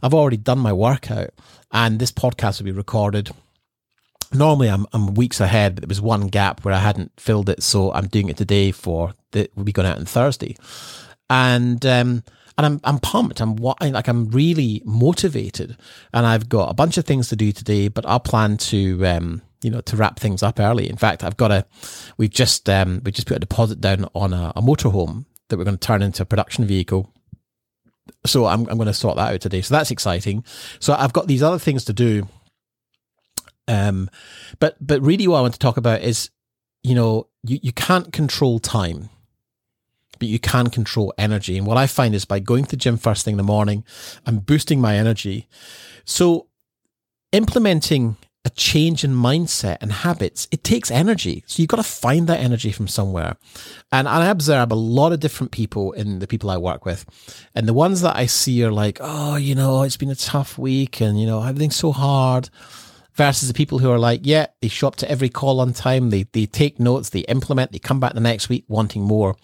I've 0.03 0.13
already 0.13 0.37
done 0.37 0.59
my 0.59 0.73
workout 0.73 1.29
and 1.71 1.99
this 1.99 2.11
podcast 2.11 2.59
will 2.59 2.65
be 2.65 2.71
recorded 2.71 3.31
normally 4.33 4.69
I'm, 4.69 4.85
I'm 4.93 5.13
weeks 5.15 5.39
ahead, 5.39 5.75
but 5.75 5.81
there 5.81 5.89
was 5.89 6.01
one 6.01 6.27
gap 6.27 6.63
where 6.63 6.73
I 6.73 6.79
hadn't 6.79 7.11
filled 7.19 7.49
it. 7.49 7.63
So 7.63 7.91
I'm 7.93 8.07
doing 8.07 8.29
it 8.29 8.37
today 8.37 8.71
for 8.71 9.13
the, 9.31 9.49
we'll 9.55 9.65
be 9.65 9.71
going 9.71 9.87
out 9.87 9.97
on 9.97 10.05
Thursday. 10.05 10.55
And, 11.29 11.85
um, 11.85 12.23
and 12.57 12.65
I'm, 12.65 12.81
I'm 12.83 12.99
pumped. 12.99 13.39
I'm 13.41 13.55
like, 13.55 14.07
I'm 14.07 14.29
really 14.29 14.81
motivated 14.85 15.77
and 16.13 16.25
I've 16.25 16.49
got 16.49 16.69
a 16.69 16.73
bunch 16.73 16.97
of 16.97 17.05
things 17.05 17.29
to 17.29 17.35
do 17.35 17.51
today, 17.51 17.87
but 17.87 18.05
I'll 18.05 18.19
plan 18.19 18.57
to, 18.57 19.05
um, 19.05 19.41
you 19.61 19.69
know, 19.69 19.81
to 19.81 19.95
wrap 19.95 20.19
things 20.19 20.43
up 20.43 20.59
early. 20.59 20.89
In 20.89 20.97
fact, 20.97 21.23
I've 21.23 21.37
got 21.37 21.51
a, 21.51 21.65
we've 22.17 22.29
just, 22.29 22.69
um, 22.69 23.01
we 23.03 23.11
just 23.11 23.27
put 23.27 23.37
a 23.37 23.39
deposit 23.39 23.79
down 23.79 24.07
on 24.13 24.33
a, 24.33 24.51
a 24.55 24.61
motorhome 24.61 25.25
that 25.47 25.57
we're 25.57 25.63
going 25.63 25.77
to 25.77 25.87
turn 25.87 26.01
into 26.01 26.23
a 26.23 26.25
production 26.25 26.65
vehicle. 26.65 27.13
So 28.25 28.45
I'm, 28.45 28.61
I'm 28.67 28.77
going 28.77 28.87
to 28.87 28.93
sort 28.93 29.15
that 29.17 29.33
out 29.33 29.41
today. 29.41 29.61
So 29.61 29.73
that's 29.75 29.91
exciting. 29.91 30.43
So 30.79 30.93
I've 30.93 31.13
got 31.13 31.27
these 31.27 31.43
other 31.43 31.59
things 31.59 31.85
to 31.85 31.93
do 31.93 32.27
um, 33.69 34.09
but 34.59 34.75
but 34.85 35.01
really, 35.01 35.27
what 35.27 35.37
I 35.37 35.41
want 35.41 35.53
to 35.53 35.59
talk 35.59 35.77
about 35.77 36.01
is, 36.01 36.31
you 36.83 36.95
know, 36.95 37.27
you, 37.43 37.59
you 37.61 37.71
can't 37.71 38.11
control 38.11 38.59
time, 38.59 39.09
but 40.19 40.27
you 40.27 40.39
can 40.39 40.69
control 40.69 41.13
energy. 41.17 41.57
And 41.57 41.65
what 41.65 41.77
I 41.77 41.87
find 41.87 42.13
is 42.13 42.25
by 42.25 42.39
going 42.39 42.65
to 42.65 42.71
the 42.71 42.77
gym 42.77 42.97
first 42.97 43.25
thing 43.25 43.33
in 43.33 43.37
the 43.37 43.43
morning, 43.43 43.83
I'm 44.25 44.39
boosting 44.39 44.79
my 44.79 44.95
energy. 44.95 45.47
So 46.05 46.47
implementing 47.31 48.17
a 48.45 48.49
change 48.51 49.03
in 49.03 49.13
mindset 49.13 49.77
and 49.81 49.91
habits, 49.91 50.47
it 50.51 50.63
takes 50.63 50.89
energy. 50.89 51.43
So 51.45 51.61
you've 51.61 51.69
got 51.69 51.77
to 51.77 51.83
find 51.83 52.27
that 52.27 52.39
energy 52.39 52.71
from 52.71 52.87
somewhere. 52.87 53.35
And, 53.91 54.07
I 54.07 54.27
observe 54.27 54.71
a 54.71 54.75
lot 54.75 55.11
of 55.11 55.19
different 55.19 55.51
people 55.51 55.91
in 55.91 56.19
the 56.19 56.27
people 56.27 56.49
I 56.49 56.57
work 56.57 56.85
with. 56.85 57.05
And 57.53 57.67
the 57.67 57.73
ones 57.73 58.01
that 58.01 58.15
I 58.15 58.27
see 58.27 58.63
are 58.63 58.71
like, 58.71 58.97
oh, 59.01 59.35
you 59.35 59.55
know, 59.55 59.83
it's 59.83 59.97
been 59.97 60.09
a 60.09 60.15
tough 60.15 60.57
week 60.57 61.01
and, 61.01 61.19
you 61.19 61.27
know, 61.27 61.43
everything's 61.43 61.75
so 61.75 61.91
hard 61.91 62.49
versus 63.19 63.49
the 63.49 63.53
people 63.53 63.79
who 63.79 63.91
are 63.91 63.99
like, 63.99 64.21
yeah, 64.23 64.47
they 64.61 64.69
show 64.69 64.87
up 64.87 64.95
to 64.95 65.11
every 65.11 65.27
call 65.27 65.59
on 65.59 65.73
time, 65.73 66.09
they 66.09 66.23
they 66.31 66.45
take 66.45 66.79
notes, 66.79 67.09
they 67.09 67.19
implement, 67.21 67.73
they 67.73 67.79
come 67.79 67.99
back 67.99 68.13
the 68.13 68.21
next 68.21 68.47
week 68.47 68.63
wanting 68.69 69.03
more. 69.03 69.35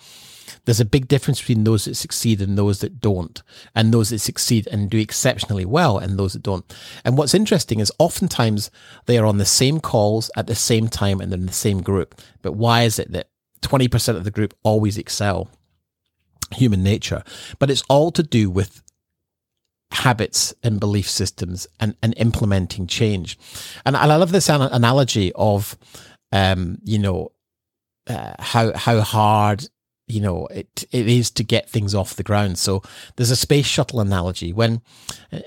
There's 0.66 0.80
a 0.80 0.86
big 0.86 1.08
difference 1.08 1.40
between 1.40 1.64
those 1.64 1.86
that 1.86 1.96
succeed 1.96 2.42
and 2.42 2.58
those 2.58 2.80
that 2.80 3.00
don't, 3.00 3.42
and 3.74 3.94
those 3.94 4.10
that 4.10 4.20
succeed 4.20 4.68
and 4.72 4.90
do 4.90 4.98
exceptionally 4.98 5.66
well 5.66 5.98
and 5.98 6.18
those 6.18 6.34
that 6.34 6.44
don't. 6.44 6.66
And 7.04 7.18
what's 7.18 7.34
interesting 7.34 7.80
is 7.80 7.92
oftentimes 8.00 8.72
they 9.06 9.18
are 9.18 9.26
on 9.26 9.38
the 9.38 9.46
same 9.46 9.80
calls 9.80 10.30
at 10.36 10.48
the 10.48 10.56
same 10.56 10.88
time 10.88 11.22
and 11.22 11.32
they're 11.32 11.40
in 11.40 11.46
the 11.46 11.54
same 11.54 11.82
group. 11.82 12.20
But 12.42 12.54
why 12.54 12.84
is 12.84 13.00
it 13.00 13.12
that 13.12 13.30
20% 13.62 14.16
of 14.16 14.24
the 14.24 14.32
group 14.32 14.54
always 14.64 14.98
excel? 14.98 15.50
Human 16.52 16.84
nature. 16.84 17.24
But 17.60 17.70
it's 17.70 17.84
all 17.90 18.12
to 18.12 18.24
do 18.24 18.50
with 18.50 18.82
habits 19.92 20.54
and 20.64 20.80
belief 20.80 21.10
systems 21.10 21.68
and, 21.80 21.96
and 22.02 22.14
implementing 22.18 22.88
change. 22.88 23.38
And, 23.86 23.96
and 23.96 24.12
I 24.12 24.16
love 24.16 24.32
this 24.32 24.50
an- 24.50 24.62
analogy 24.62 25.32
of, 25.36 25.78
um, 26.32 26.80
you 26.84 27.00
know, 27.00 27.32
uh, 28.08 28.34
how 28.38 28.72
how 28.78 29.02
hard 29.02 29.68
you 30.08 30.22
know 30.22 30.48
it 30.48 30.86
it 30.92 31.08
is 31.08 31.32
to 31.32 31.44
get 31.44 31.70
things 31.70 31.96
off 31.96 32.16
the 32.16 32.24
ground. 32.24 32.58
So 32.58 32.82
there's 33.16 33.32
a 33.32 33.36
space 33.36 33.66
shuttle 33.66 34.00
analogy 34.00 34.54
when, 34.54 34.82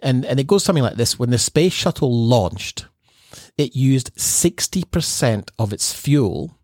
and 0.03 0.25
and 0.25 0.41
it 0.41 0.47
goes 0.47 0.65
something 0.65 0.83
like 0.83 0.97
this: 0.97 1.19
when 1.19 1.31
the 1.31 1.39
space 1.39 1.73
shuttle 1.73 2.13
launched, 2.13 2.87
it 3.57 3.77
used 3.77 4.19
sixty 4.19 4.85
percent 4.85 5.51
of 5.59 5.73
its 5.73 5.93
fuel 5.93 6.59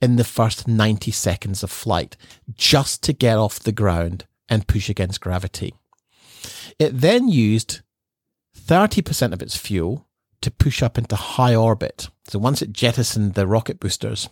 in 0.00 0.16
the 0.16 0.24
first 0.24 0.68
ninety 0.68 1.10
seconds 1.10 1.62
of 1.62 1.70
flight 1.70 2.16
just 2.54 3.02
to 3.04 3.12
get 3.12 3.36
off 3.36 3.60
the 3.60 3.72
ground 3.72 4.26
and 4.48 4.66
push 4.66 4.88
against 4.88 5.20
gravity. 5.20 5.74
It 6.78 7.00
then 7.00 7.28
used 7.28 7.82
30% 8.56 9.32
of 9.32 9.42
its 9.42 9.56
fuel 9.56 10.06
to 10.40 10.50
push 10.50 10.82
up 10.82 10.96
into 10.96 11.16
high 11.16 11.54
orbit. 11.54 12.08
So 12.26 12.38
once 12.38 12.62
it 12.62 12.72
jettisoned 12.72 13.34
the 13.34 13.46
rocket 13.46 13.80
boosters, 13.80 14.28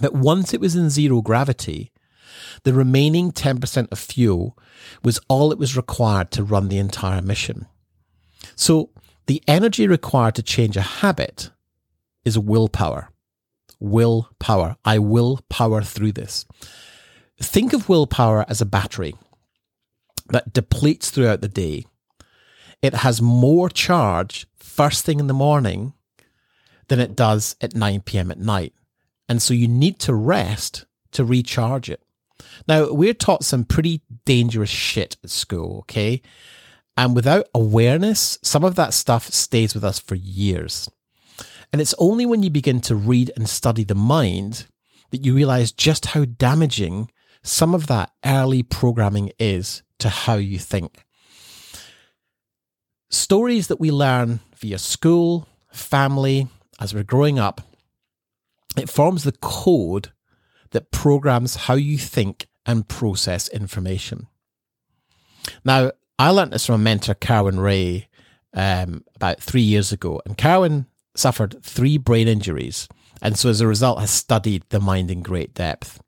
but 0.00 0.14
once 0.14 0.54
it 0.54 0.60
was 0.60 0.74
in 0.74 0.90
zero 0.90 1.20
gravity, 1.20 1.92
the 2.62 2.72
remaining 2.72 3.32
10% 3.32 3.90
of 3.90 3.98
fuel 3.98 4.56
was 5.02 5.20
all 5.28 5.52
it 5.52 5.58
was 5.58 5.76
required 5.76 6.30
to 6.32 6.44
run 6.44 6.68
the 6.68 6.78
entire 6.78 7.22
mission. 7.22 7.66
So 8.56 8.90
the 9.26 9.42
energy 9.48 9.86
required 9.86 10.34
to 10.36 10.42
change 10.42 10.76
a 10.76 10.82
habit 10.82 11.50
is 12.24 12.38
willpower. 12.38 13.10
Willpower. 13.80 14.76
I 14.84 14.98
will 14.98 15.40
power 15.48 15.82
through 15.82 16.12
this. 16.12 16.44
Think 17.40 17.72
of 17.72 17.88
willpower 17.88 18.44
as 18.48 18.60
a 18.60 18.66
battery 18.66 19.14
that 20.28 20.52
depletes 20.52 21.10
throughout 21.10 21.40
the 21.40 21.48
day. 21.48 21.84
It 22.82 22.94
has 22.94 23.20
more 23.20 23.68
charge 23.68 24.46
first 24.58 25.04
thing 25.04 25.20
in 25.20 25.26
the 25.26 25.34
morning 25.34 25.94
than 26.88 27.00
it 27.00 27.16
does 27.16 27.56
at 27.60 27.74
9 27.74 28.02
p.m. 28.02 28.30
at 28.30 28.38
night. 28.38 28.74
And 29.28 29.40
so 29.40 29.54
you 29.54 29.68
need 29.68 29.98
to 30.00 30.14
rest 30.14 30.84
to 31.12 31.24
recharge 31.24 31.88
it. 31.88 32.03
Now, 32.66 32.92
we're 32.92 33.14
taught 33.14 33.44
some 33.44 33.64
pretty 33.64 34.02
dangerous 34.24 34.70
shit 34.70 35.16
at 35.22 35.30
school, 35.30 35.78
okay? 35.80 36.22
And 36.96 37.14
without 37.14 37.46
awareness, 37.54 38.38
some 38.42 38.64
of 38.64 38.76
that 38.76 38.94
stuff 38.94 39.28
stays 39.28 39.74
with 39.74 39.84
us 39.84 39.98
for 39.98 40.14
years. 40.14 40.90
And 41.72 41.80
it's 41.80 41.94
only 41.98 42.24
when 42.24 42.42
you 42.42 42.50
begin 42.50 42.80
to 42.82 42.94
read 42.94 43.32
and 43.36 43.48
study 43.48 43.82
the 43.84 43.96
mind 43.96 44.66
that 45.10 45.24
you 45.24 45.34
realize 45.34 45.72
just 45.72 46.06
how 46.06 46.24
damaging 46.24 47.10
some 47.42 47.74
of 47.74 47.88
that 47.88 48.12
early 48.24 48.62
programming 48.62 49.32
is 49.38 49.82
to 49.98 50.08
how 50.08 50.34
you 50.34 50.58
think. 50.58 51.04
Stories 53.10 53.68
that 53.68 53.80
we 53.80 53.90
learn 53.90 54.40
via 54.56 54.78
school, 54.78 55.46
family, 55.72 56.48
as 56.80 56.94
we're 56.94 57.02
growing 57.02 57.38
up, 57.38 57.60
it 58.76 58.90
forms 58.90 59.24
the 59.24 59.32
code 59.32 60.12
that 60.74 60.90
programs 60.90 61.54
how 61.54 61.74
you 61.74 61.96
think 61.96 62.46
and 62.66 62.86
process 62.86 63.48
information. 63.48 64.26
Now, 65.64 65.92
I 66.18 66.30
learned 66.30 66.52
this 66.52 66.66
from 66.66 66.76
a 66.76 66.78
mentor, 66.78 67.14
Kerwin 67.14 67.60
Rae, 67.60 68.08
um, 68.52 69.04
about 69.14 69.40
three 69.40 69.62
years 69.62 69.92
ago, 69.92 70.20
and 70.26 70.36
Carwin 70.36 70.86
suffered 71.16 71.62
three 71.62 71.96
brain 71.96 72.28
injuries, 72.28 72.88
and 73.22 73.38
so 73.38 73.48
as 73.48 73.60
a 73.60 73.66
result 73.66 74.00
has 74.00 74.10
studied 74.10 74.64
the 74.68 74.80
mind 74.80 75.10
in 75.10 75.22
great 75.22 75.54
depth. 75.54 76.00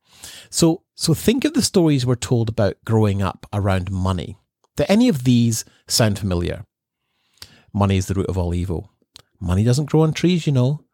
So, 0.50 0.82
so 0.94 1.14
think 1.14 1.44
of 1.44 1.54
the 1.54 1.62
stories 1.62 2.04
we're 2.04 2.16
told 2.16 2.48
about 2.48 2.84
growing 2.84 3.22
up 3.22 3.46
around 3.52 3.90
money. 3.90 4.36
Do 4.76 4.84
any 4.88 5.08
of 5.08 5.24
these 5.24 5.64
sound 5.86 6.18
familiar? 6.18 6.64
Money 7.72 7.96
is 7.96 8.06
the 8.06 8.14
root 8.14 8.26
of 8.26 8.38
all 8.38 8.54
evil. 8.54 8.90
Money 9.40 9.64
doesn't 9.64 9.90
grow 9.90 10.02
on 10.02 10.12
trees, 10.12 10.46
you 10.46 10.52
know. 10.52 10.85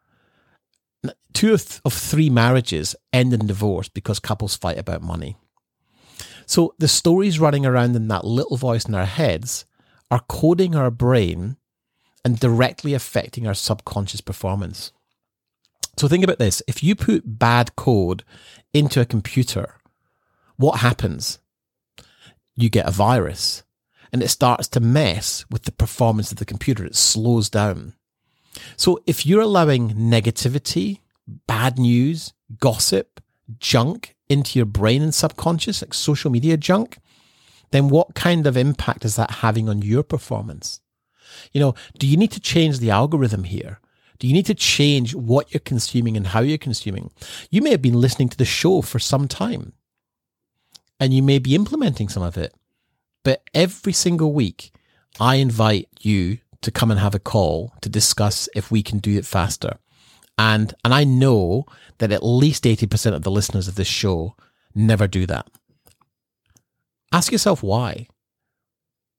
Two 1.33 1.53
of, 1.53 1.81
of 1.83 1.93
three 1.93 2.29
marriages 2.29 2.95
end 3.11 3.33
in 3.33 3.47
divorce 3.47 3.89
because 3.89 4.19
couples 4.19 4.55
fight 4.55 4.77
about 4.77 5.01
money. 5.01 5.35
So 6.45 6.75
the 6.77 6.87
stories 6.87 7.39
running 7.39 7.65
around 7.65 7.95
in 7.95 8.07
that 8.09 8.25
little 8.25 8.57
voice 8.57 8.85
in 8.85 8.95
our 8.95 9.05
heads 9.05 9.65
are 10.11 10.23
coding 10.27 10.75
our 10.75 10.91
brain 10.91 11.57
and 12.23 12.39
directly 12.39 12.93
affecting 12.93 13.47
our 13.47 13.53
subconscious 13.53 14.21
performance. 14.21 14.91
So 15.97 16.07
think 16.07 16.23
about 16.23 16.39
this. 16.39 16.61
If 16.67 16.83
you 16.83 16.95
put 16.95 17.39
bad 17.39 17.75
code 17.75 18.23
into 18.73 19.01
a 19.01 19.05
computer, 19.05 19.75
what 20.55 20.79
happens? 20.79 21.39
You 22.55 22.69
get 22.69 22.87
a 22.87 22.91
virus 22.91 23.63
and 24.11 24.21
it 24.21 24.29
starts 24.29 24.67
to 24.69 24.79
mess 24.79 25.45
with 25.49 25.63
the 25.63 25.71
performance 25.71 26.31
of 26.31 26.37
the 26.37 26.45
computer. 26.45 26.85
It 26.85 26.95
slows 26.95 27.49
down. 27.49 27.93
So 28.77 29.01
if 29.05 29.25
you're 29.25 29.41
allowing 29.41 29.91
negativity 29.91 30.99
bad 31.47 31.79
news, 31.79 32.33
gossip, 32.59 33.21
junk 33.59 34.15
into 34.29 34.59
your 34.59 34.65
brain 34.65 35.01
and 35.01 35.13
subconscious, 35.13 35.81
like 35.81 35.93
social 35.93 36.31
media 36.31 36.57
junk, 36.57 36.99
then 37.71 37.89
what 37.89 38.15
kind 38.15 38.45
of 38.45 38.57
impact 38.57 39.05
is 39.05 39.15
that 39.15 39.31
having 39.31 39.67
on 39.69 39.81
your 39.81 40.03
performance? 40.03 40.81
You 41.51 41.59
know, 41.59 41.75
do 41.97 42.07
you 42.07 42.17
need 42.17 42.31
to 42.31 42.39
change 42.39 42.79
the 42.79 42.91
algorithm 42.91 43.45
here? 43.45 43.79
Do 44.19 44.27
you 44.27 44.33
need 44.33 44.45
to 44.45 44.53
change 44.53 45.15
what 45.15 45.53
you're 45.53 45.59
consuming 45.59 46.15
and 46.15 46.27
how 46.27 46.41
you're 46.41 46.57
consuming? 46.57 47.11
You 47.49 47.61
may 47.61 47.71
have 47.71 47.81
been 47.81 47.99
listening 47.99 48.29
to 48.29 48.37
the 48.37 48.45
show 48.45 48.81
for 48.81 48.99
some 48.99 49.27
time 49.27 49.73
and 50.99 51.13
you 51.13 51.23
may 51.23 51.39
be 51.39 51.55
implementing 51.55 52.09
some 52.09 52.23
of 52.23 52.37
it, 52.37 52.53
but 53.23 53.43
every 53.53 53.93
single 53.93 54.33
week, 54.33 54.71
I 55.19 55.35
invite 55.35 55.89
you 56.01 56.39
to 56.63 56.71
come 56.71 56.91
and 56.91 56.99
have 56.99 57.15
a 57.15 57.19
call 57.19 57.73
to 57.81 57.89
discuss 57.89 58.49
if 58.55 58.71
we 58.71 58.81
can 58.83 58.99
do 58.99 59.17
it 59.17 59.25
faster. 59.25 59.77
And, 60.37 60.73
and 60.83 60.93
I 60.93 61.03
know 61.03 61.65
that 61.99 62.11
at 62.11 62.25
least 62.25 62.63
80% 62.63 63.13
of 63.13 63.21
the 63.21 63.31
listeners 63.31 63.67
of 63.67 63.75
this 63.75 63.87
show 63.87 64.35
never 64.73 65.07
do 65.07 65.25
that. 65.27 65.47
Ask 67.11 67.31
yourself 67.31 67.61
why. 67.61 68.07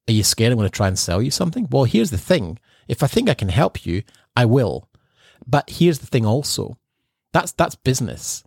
Are 0.09 0.13
you 0.13 0.25
scared 0.25 0.53
I'm 0.53 0.59
going 0.59 0.69
to 0.69 0.77
try 0.77 0.89
and 0.89 0.99
sell 0.99 1.23
you 1.23 1.31
something? 1.31 1.69
Well, 1.71 1.85
here's 1.85 2.11
the 2.11 2.19
thing. 2.19 2.59
If 2.89 3.03
I 3.03 3.07
think 3.07 3.31
I 3.31 3.35
can 3.35 3.49
help 3.49 3.87
you, 3.87 4.03
I 4.37 4.45
will. 4.45 4.89
But 5.47 5.71
here's 5.71 6.01
the 6.01 6.07
thing 6.07 6.27
also. 6.27 6.77
That's 7.33 7.53
that's 7.53 7.75
business. 7.75 8.45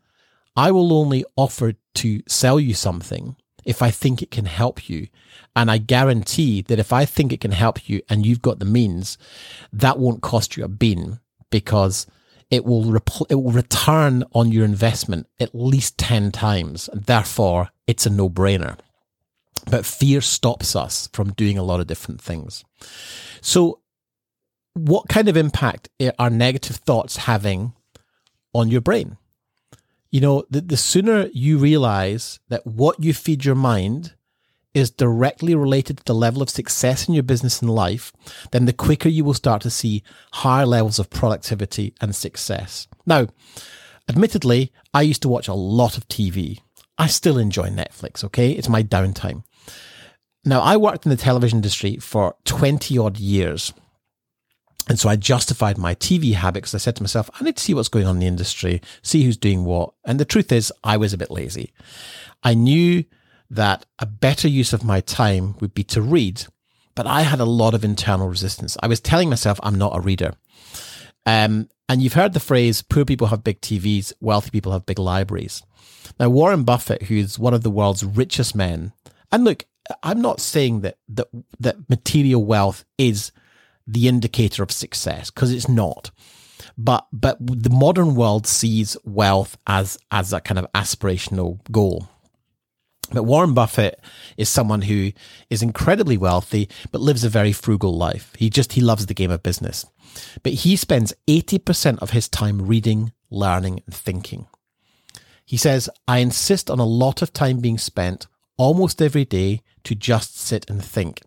I 0.56 0.72
will 0.72 0.94
only 0.94 1.24
offer 1.36 1.74
to 1.96 2.22
sell 2.28 2.60
you 2.60 2.74
something 2.74 3.36
if 3.68 3.82
I 3.82 3.92
think 3.92 4.24
it 4.24 4.32
can 4.32 4.46
help 4.46 4.90
you. 4.90 5.10
And 5.56 5.70
I 5.70 5.78
guarantee 5.78 6.62
that 6.64 6.80
if 6.80 6.94
I 6.94 7.04
think 7.04 7.34
it 7.34 7.42
can 7.42 7.52
help 7.52 7.90
you 7.90 8.02
and 8.10 8.26
you've 8.26 8.42
got 8.42 8.60
the 8.60 8.66
means, 8.66 9.18
that 9.74 10.00
won't 10.00 10.22
cost 10.22 10.56
you 10.56 10.64
a 10.64 10.70
bean 10.70 11.20
because 11.52 12.08
it 12.50 12.64
will 12.64 12.86
repl- 12.86 13.30
it 13.30 13.36
will 13.36 13.52
return 13.52 14.24
on 14.34 14.54
your 14.54 14.64
investment 14.64 15.28
at 15.40 15.54
least 15.54 15.98
10 15.98 16.32
times. 16.32 16.90
Therefore, 16.94 17.70
it's 17.88 18.06
a 18.06 18.10
no-brainer. 18.10 18.80
But 19.70 19.86
fear 19.86 20.22
stops 20.22 20.74
us 20.74 21.10
from 21.12 21.34
doing 21.34 21.58
a 21.58 21.64
lot 21.64 21.82
of 21.82 21.88
different 21.88 22.22
things. 22.22 22.64
So, 23.42 23.82
what 24.76 25.10
kind 25.10 25.28
of 25.28 25.36
impact 25.36 25.90
are 26.18 26.30
negative 26.30 26.78
thoughts 26.78 27.18
having 27.18 27.74
on 28.54 28.70
your 28.70 28.82
brain? 28.82 29.18
You 30.18 30.22
know, 30.22 30.46
the, 30.50 30.62
the 30.62 30.78
sooner 30.78 31.30
you 31.32 31.60
realize 31.60 32.40
that 32.50 32.66
what 32.66 33.04
you 33.04 33.14
feed 33.14 33.46
your 33.46 33.54
mind 33.54 34.16
is 34.74 34.90
directly 34.90 35.54
related 35.54 35.98
to 35.98 36.04
the 36.06 36.16
level 36.16 36.42
of 36.42 36.50
success 36.50 37.08
in 37.08 37.14
your 37.14 37.22
business 37.22 37.62
and 37.62 37.70
life, 37.70 38.12
then 38.50 38.66
the 38.66 38.74
quicker 38.74 39.10
you 39.10 39.24
will 39.24 39.36
start 39.36 39.62
to 39.62 39.70
see 39.70 40.02
higher 40.34 40.66
levels 40.66 40.98
of 40.98 41.12
productivity 41.12 41.94
and 42.02 42.16
success. 42.16 42.88
Now, 43.06 43.28
admittedly, 44.10 44.72
I 44.92 45.04
used 45.04 45.22
to 45.22 45.30
watch 45.30 45.48
a 45.48 45.54
lot 45.54 46.00
of 46.00 46.08
TV. 46.08 46.62
I 46.98 47.06
still 47.06 47.38
enjoy 47.38 47.68
Netflix, 47.68 48.24
okay? 48.24 48.54
It's 48.54 48.68
my 48.68 48.82
downtime. 48.82 49.44
Now, 50.44 50.62
I 50.62 50.78
worked 50.78 51.06
in 51.06 51.12
the 51.12 51.16
television 51.16 51.60
industry 51.60 51.98
for 51.98 52.36
20 52.46 52.98
odd 52.98 53.20
years. 53.20 53.72
And 54.88 55.00
so 55.00 55.10
I 55.10 55.16
justified 55.18 55.78
my 55.78 55.96
TV 55.96 56.34
habit 56.34 56.64
because 56.64 56.76
I 56.76 56.78
said 56.78 56.96
to 56.96 57.04
myself, 57.04 57.30
I 57.40 57.44
need 57.44 57.58
to 57.58 57.64
see 57.64 57.74
what's 57.74 57.90
going 57.90 58.06
on 58.06 58.16
in 58.16 58.20
the 58.20 58.28
industry, 58.28 58.82
see 59.02 59.24
who's 59.24 59.38
doing 59.38 59.66
what. 59.66 59.94
And 60.06 60.20
the 60.20 60.26
truth 60.26 60.52
is, 60.52 60.72
I 60.84 60.98
was 60.98 61.14
a 61.14 61.18
bit 61.18 61.32
lazy. 61.32 61.74
I 62.44 62.54
knew 62.54 63.04
that 63.50 63.86
a 64.00 64.06
better 64.06 64.48
use 64.48 64.74
of 64.74 64.84
my 64.84 65.02
time 65.02 65.56
would 65.60 65.74
be 65.74 65.84
to 65.86 66.02
read, 66.02 66.46
but 66.96 67.06
I 67.06 67.22
had 67.22 67.40
a 67.40 67.46
lot 67.46 67.74
of 67.74 67.84
internal 67.84 68.30
resistance. 68.30 68.78
I 68.82 68.88
was 68.88 69.00
telling 69.00 69.30
myself 69.30 69.60
I'm 69.62 69.78
not 69.78 69.96
a 69.96 70.02
reader. 70.02 70.34
Um, 71.26 71.70
and 71.90 72.02
you've 72.02 72.14
heard 72.14 72.34
the 72.34 72.40
phrase, 72.40 72.82
poor 72.82 73.06
people 73.06 73.28
have 73.28 73.44
big 73.44 73.62
TVs, 73.62 74.14
wealthy 74.20 74.50
people 74.50 74.72
have 74.72 74.86
big 74.86 75.00
libraries. 75.00 75.64
Now, 76.20 76.30
Warren 76.30 76.64
Buffett, 76.64 77.04
who's 77.04 77.38
one 77.38 77.54
of 77.54 77.64
the 77.64 77.70
world's 77.70 78.04
richest 78.04 78.56
men, 78.56 78.94
and 79.32 79.44
look, 79.44 79.66
I'm 80.04 80.22
not 80.22 80.42
saying 80.42 80.82
that 80.82 80.98
that 81.10 81.28
that 81.60 81.90
material 81.90 82.44
wealth 82.44 82.86
is 82.98 83.32
the 83.88 84.08
indicator 84.08 84.62
of 84.64 84.72
success 84.72 85.32
because 85.32 85.52
it's 85.52 85.70
not. 85.70 86.12
But 86.78 87.08
but 87.12 87.38
the 87.40 87.70
modern 87.70 88.16
world 88.16 88.46
sees 88.46 88.98
wealth 89.04 89.58
as 89.66 89.98
as 90.12 90.34
a 90.34 90.42
kind 90.42 90.60
of 90.60 90.72
aspirational 90.74 91.60
goal. 91.72 92.08
But 93.12 93.24
Warren 93.24 93.54
Buffett 93.54 94.02
is 94.36 94.50
someone 94.50 94.82
who 94.82 95.14
is 95.50 95.64
incredibly 95.64 96.18
wealthy, 96.18 96.70
but 96.92 97.00
lives 97.00 97.24
a 97.24 97.30
very 97.30 97.54
frugal 97.54 97.96
life. 97.96 98.34
He 98.38 98.50
just, 98.50 98.74
he 98.74 98.82
loves 98.82 99.06
the 99.06 99.14
game 99.14 99.32
of 99.32 99.44
business. 99.44 99.86
But 100.44 100.54
he 100.54 100.76
spends 100.76 101.14
80% 101.28 102.00
of 102.00 102.10
his 102.10 102.28
time 102.28 102.68
reading, 102.68 103.14
learning, 103.30 103.82
and 103.86 103.96
thinking. 103.96 104.48
He 105.46 105.56
says, 105.56 105.90
I 106.06 106.18
insist 106.18 106.70
on 106.70 106.80
a 106.80 106.86
lot 106.86 107.22
of 107.22 107.32
time 107.32 107.60
being 107.60 107.78
spent 107.78 108.28
almost 108.58 109.02
every 109.02 109.24
day 109.24 109.62
to 109.86 109.96
just 109.96 110.38
sit 110.38 110.70
and 110.70 110.84
think. 110.84 111.22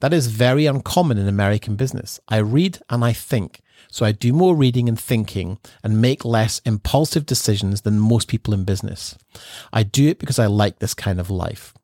That 0.00 0.12
is 0.12 0.26
very 0.26 0.66
uncommon 0.66 1.18
in 1.18 1.28
American 1.28 1.76
business. 1.76 2.20
I 2.28 2.38
read 2.38 2.78
and 2.90 3.04
I 3.04 3.12
think. 3.12 3.60
So 3.90 4.04
I 4.04 4.12
do 4.12 4.32
more 4.32 4.54
reading 4.56 4.88
and 4.88 4.98
thinking 4.98 5.58
and 5.82 6.00
make 6.00 6.24
less 6.24 6.60
impulsive 6.60 7.26
decisions 7.26 7.82
than 7.82 8.00
most 8.00 8.28
people 8.28 8.52
in 8.52 8.64
business. 8.64 9.16
I 9.72 9.82
do 9.82 10.08
it 10.08 10.18
because 10.18 10.38
I 10.38 10.46
like 10.46 10.78
this 10.78 10.94
kind 10.94 11.20
of 11.20 11.30
life. 11.30 11.74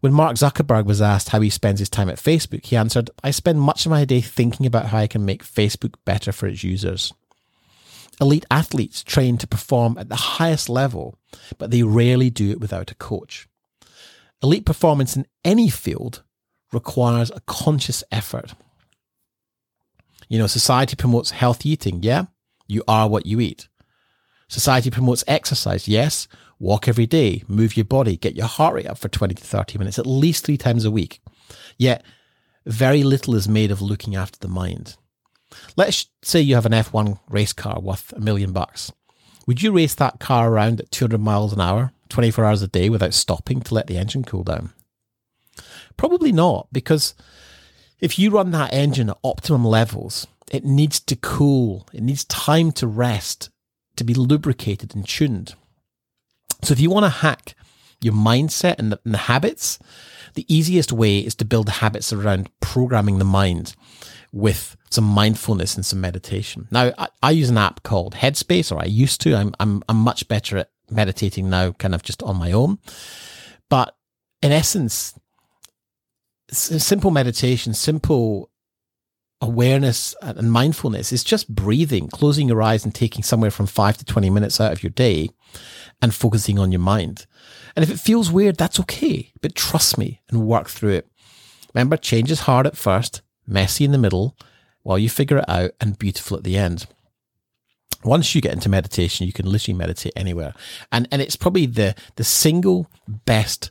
When 0.00 0.14
Mark 0.14 0.36
Zuckerberg 0.36 0.86
was 0.86 1.02
asked 1.02 1.28
how 1.28 1.40
he 1.40 1.50
spends 1.50 1.78
his 1.78 1.90
time 1.90 2.08
at 2.08 2.16
Facebook, 2.16 2.64
he 2.64 2.76
answered, 2.76 3.10
I 3.22 3.32
spend 3.32 3.60
much 3.60 3.84
of 3.84 3.90
my 3.90 4.06
day 4.06 4.22
thinking 4.22 4.64
about 4.64 4.86
how 4.86 4.98
I 4.98 5.06
can 5.06 5.26
make 5.26 5.44
Facebook 5.44 5.94
better 6.06 6.32
for 6.32 6.46
its 6.46 6.64
users. 6.64 7.12
Elite 8.18 8.46
athletes 8.50 9.02
train 9.02 9.36
to 9.38 9.46
perform 9.46 9.98
at 9.98 10.08
the 10.08 10.16
highest 10.16 10.68
level, 10.68 11.18
but 11.58 11.70
they 11.70 11.82
rarely 11.82 12.30
do 12.30 12.50
it 12.50 12.60
without 12.60 12.90
a 12.90 12.94
coach. 12.94 13.46
Elite 14.42 14.64
performance 14.64 15.16
in 15.16 15.26
any 15.44 15.68
field 15.68 16.22
requires 16.72 17.30
a 17.30 17.40
conscious 17.40 18.04
effort. 18.10 18.54
You 20.28 20.38
know, 20.38 20.46
society 20.46 20.96
promotes 20.96 21.32
healthy 21.32 21.70
eating. 21.70 22.02
Yeah. 22.02 22.26
You 22.66 22.84
are 22.86 23.08
what 23.08 23.26
you 23.26 23.40
eat. 23.40 23.68
Society 24.48 24.90
promotes 24.90 25.24
exercise. 25.26 25.88
Yes. 25.88 26.28
Walk 26.58 26.88
every 26.88 27.06
day, 27.06 27.42
move 27.48 27.76
your 27.76 27.86
body, 27.86 28.16
get 28.16 28.36
your 28.36 28.46
heart 28.46 28.74
rate 28.74 28.86
up 28.86 28.98
for 28.98 29.08
20 29.08 29.34
to 29.34 29.42
30 29.42 29.78
minutes, 29.78 29.98
at 29.98 30.06
least 30.06 30.44
three 30.44 30.58
times 30.58 30.84
a 30.84 30.90
week. 30.90 31.20
Yet, 31.78 32.04
very 32.66 33.02
little 33.02 33.34
is 33.34 33.48
made 33.48 33.70
of 33.70 33.80
looking 33.80 34.14
after 34.14 34.38
the 34.38 34.48
mind. 34.48 34.96
Let's 35.76 36.06
say 36.22 36.40
you 36.40 36.54
have 36.54 36.66
an 36.66 36.72
F1 36.72 37.18
race 37.30 37.54
car 37.54 37.80
worth 37.80 38.12
a 38.12 38.20
million 38.20 38.52
bucks. 38.52 38.92
Would 39.46 39.62
you 39.62 39.72
race 39.72 39.94
that 39.94 40.20
car 40.20 40.52
around 40.52 40.80
at 40.80 40.90
200 40.90 41.18
miles 41.18 41.54
an 41.54 41.60
hour, 41.60 41.92
24 42.10 42.44
hours 42.44 42.62
a 42.62 42.68
day 42.68 42.90
without 42.90 43.14
stopping 43.14 43.60
to 43.62 43.74
let 43.74 43.86
the 43.86 43.96
engine 43.96 44.22
cool 44.22 44.44
down? 44.44 44.72
Probably 46.00 46.32
not, 46.32 46.66
because 46.72 47.14
if 48.00 48.18
you 48.18 48.30
run 48.30 48.52
that 48.52 48.72
engine 48.72 49.10
at 49.10 49.18
optimum 49.22 49.66
levels, 49.66 50.26
it 50.50 50.64
needs 50.64 50.98
to 51.00 51.14
cool, 51.14 51.86
it 51.92 52.02
needs 52.02 52.24
time 52.24 52.72
to 52.72 52.86
rest, 52.86 53.50
to 53.96 54.04
be 54.04 54.14
lubricated 54.14 54.96
and 54.96 55.06
tuned. 55.06 55.56
So 56.62 56.72
if 56.72 56.80
you 56.80 56.88
want 56.88 57.04
to 57.04 57.10
hack 57.10 57.54
your 58.00 58.14
mindset 58.14 58.76
and 58.78 58.92
the, 58.92 59.00
and 59.04 59.12
the 59.12 59.18
habits, 59.18 59.78
the 60.36 60.46
easiest 60.48 60.90
way 60.90 61.18
is 61.18 61.34
to 61.34 61.44
build 61.44 61.68
habits 61.68 62.14
around 62.14 62.48
programming 62.60 63.18
the 63.18 63.26
mind 63.26 63.76
with 64.32 64.78
some 64.88 65.04
mindfulness 65.04 65.76
and 65.76 65.84
some 65.84 66.00
meditation. 66.00 66.66
Now, 66.70 66.94
I, 66.96 67.08
I, 67.22 67.30
use 67.32 67.50
an 67.50 67.58
app 67.58 67.82
called 67.82 68.14
Headspace, 68.14 68.72
or 68.72 68.80
I 68.80 68.86
used 68.86 69.20
to. 69.20 69.34
I'm, 69.34 69.54
I'm, 69.60 69.82
I'm 69.86 69.98
much 69.98 70.28
better 70.28 70.56
at 70.56 70.70
meditating 70.90 71.50
now, 71.50 71.72
kind 71.72 71.94
of 71.94 72.02
just 72.02 72.22
on 72.22 72.36
my 72.36 72.52
own. 72.52 72.78
But 73.68 73.94
in 74.40 74.50
essence, 74.50 75.12
simple 76.52 77.10
meditation, 77.10 77.74
simple 77.74 78.50
awareness 79.40 80.14
and 80.20 80.52
mindfulness 80.52 81.12
is 81.12 81.24
just 81.24 81.54
breathing, 81.54 82.08
closing 82.08 82.48
your 82.48 82.62
eyes 82.62 82.84
and 82.84 82.94
taking 82.94 83.22
somewhere 83.22 83.50
from 83.50 83.66
five 83.66 83.96
to 83.96 84.04
20 84.04 84.28
minutes 84.30 84.60
out 84.60 84.72
of 84.72 84.82
your 84.82 84.90
day 84.90 85.30
and 86.02 86.14
focusing 86.14 86.58
on 86.58 86.72
your 86.72 86.80
mind. 86.80 87.26
And 87.74 87.82
if 87.82 87.90
it 87.90 88.00
feels 88.00 88.30
weird, 88.30 88.56
that's 88.56 88.80
okay, 88.80 89.32
but 89.40 89.54
trust 89.54 89.96
me 89.96 90.20
and 90.28 90.46
work 90.46 90.68
through 90.68 90.92
it. 90.92 91.08
Remember, 91.74 91.96
change 91.96 92.30
is 92.30 92.40
hard 92.40 92.66
at 92.66 92.76
first, 92.76 93.22
messy 93.46 93.84
in 93.84 93.92
the 93.92 93.98
middle, 93.98 94.36
while 94.82 94.98
you 94.98 95.08
figure 95.08 95.38
it 95.38 95.48
out, 95.48 95.70
and 95.80 95.98
beautiful 95.98 96.36
at 96.36 96.44
the 96.44 96.56
end. 96.56 96.86
Once 98.02 98.34
you 98.34 98.40
get 98.40 98.52
into 98.52 98.68
meditation, 98.68 99.26
you 99.26 99.32
can 99.32 99.50
literally 99.50 99.76
meditate 99.76 100.12
anywhere. 100.16 100.54
And, 100.90 101.06
and 101.12 101.20
it's 101.20 101.36
probably 101.36 101.66
the, 101.66 101.94
the 102.16 102.24
single 102.24 102.90
best 103.06 103.70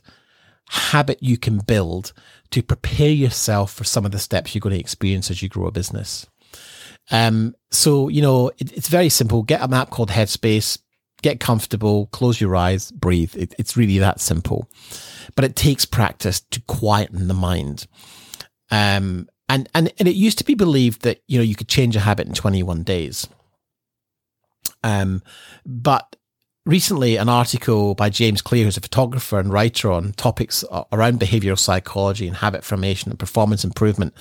habit 0.70 1.18
you 1.20 1.36
can 1.36 1.58
build 1.58 2.12
to 2.50 2.62
prepare 2.62 3.10
yourself 3.10 3.72
for 3.72 3.84
some 3.84 4.06
of 4.06 4.12
the 4.12 4.18
steps 4.18 4.54
you're 4.54 4.60
going 4.60 4.74
to 4.74 4.80
experience 4.80 5.30
as 5.30 5.42
you 5.42 5.48
grow 5.48 5.66
a 5.66 5.72
business. 5.72 6.26
Um, 7.10 7.56
so, 7.70 8.08
you 8.08 8.22
know, 8.22 8.48
it, 8.58 8.72
it's 8.72 8.88
very 8.88 9.08
simple. 9.08 9.42
Get 9.42 9.62
an 9.62 9.74
app 9.74 9.90
called 9.90 10.10
Headspace, 10.10 10.78
get 11.22 11.40
comfortable, 11.40 12.06
close 12.06 12.40
your 12.40 12.54
eyes, 12.54 12.92
breathe. 12.92 13.34
It, 13.36 13.54
it's 13.58 13.76
really 13.76 13.98
that 13.98 14.20
simple. 14.20 14.68
But 15.34 15.44
it 15.44 15.56
takes 15.56 15.84
practice 15.84 16.40
to 16.40 16.60
quieten 16.62 17.26
the 17.26 17.34
mind. 17.34 17.88
Um, 18.70 19.28
and, 19.48 19.68
and, 19.74 19.92
and 19.98 20.06
it 20.06 20.14
used 20.14 20.38
to 20.38 20.44
be 20.44 20.54
believed 20.54 21.02
that, 21.02 21.20
you 21.26 21.38
know, 21.38 21.44
you 21.44 21.56
could 21.56 21.68
change 21.68 21.96
a 21.96 22.00
habit 22.00 22.28
in 22.28 22.34
21 22.34 22.84
days. 22.84 23.26
Um, 24.84 25.22
but 25.66 26.14
recently, 26.66 27.16
an 27.16 27.28
article 27.28 27.94
by 27.94 28.10
James 28.10 28.42
Clear, 28.42 28.64
who's 28.64 28.76
a 28.76 28.80
photographer 28.80 29.38
and 29.38 29.52
writer 29.52 29.90
on 29.90 30.12
topics 30.12 30.64
around 30.92 31.20
behavioral 31.20 31.58
psychology 31.58 32.26
and 32.26 32.36
habit 32.36 32.64
formation 32.64 33.10
and 33.10 33.18
performance 33.18 33.64
improvement, 33.64 34.14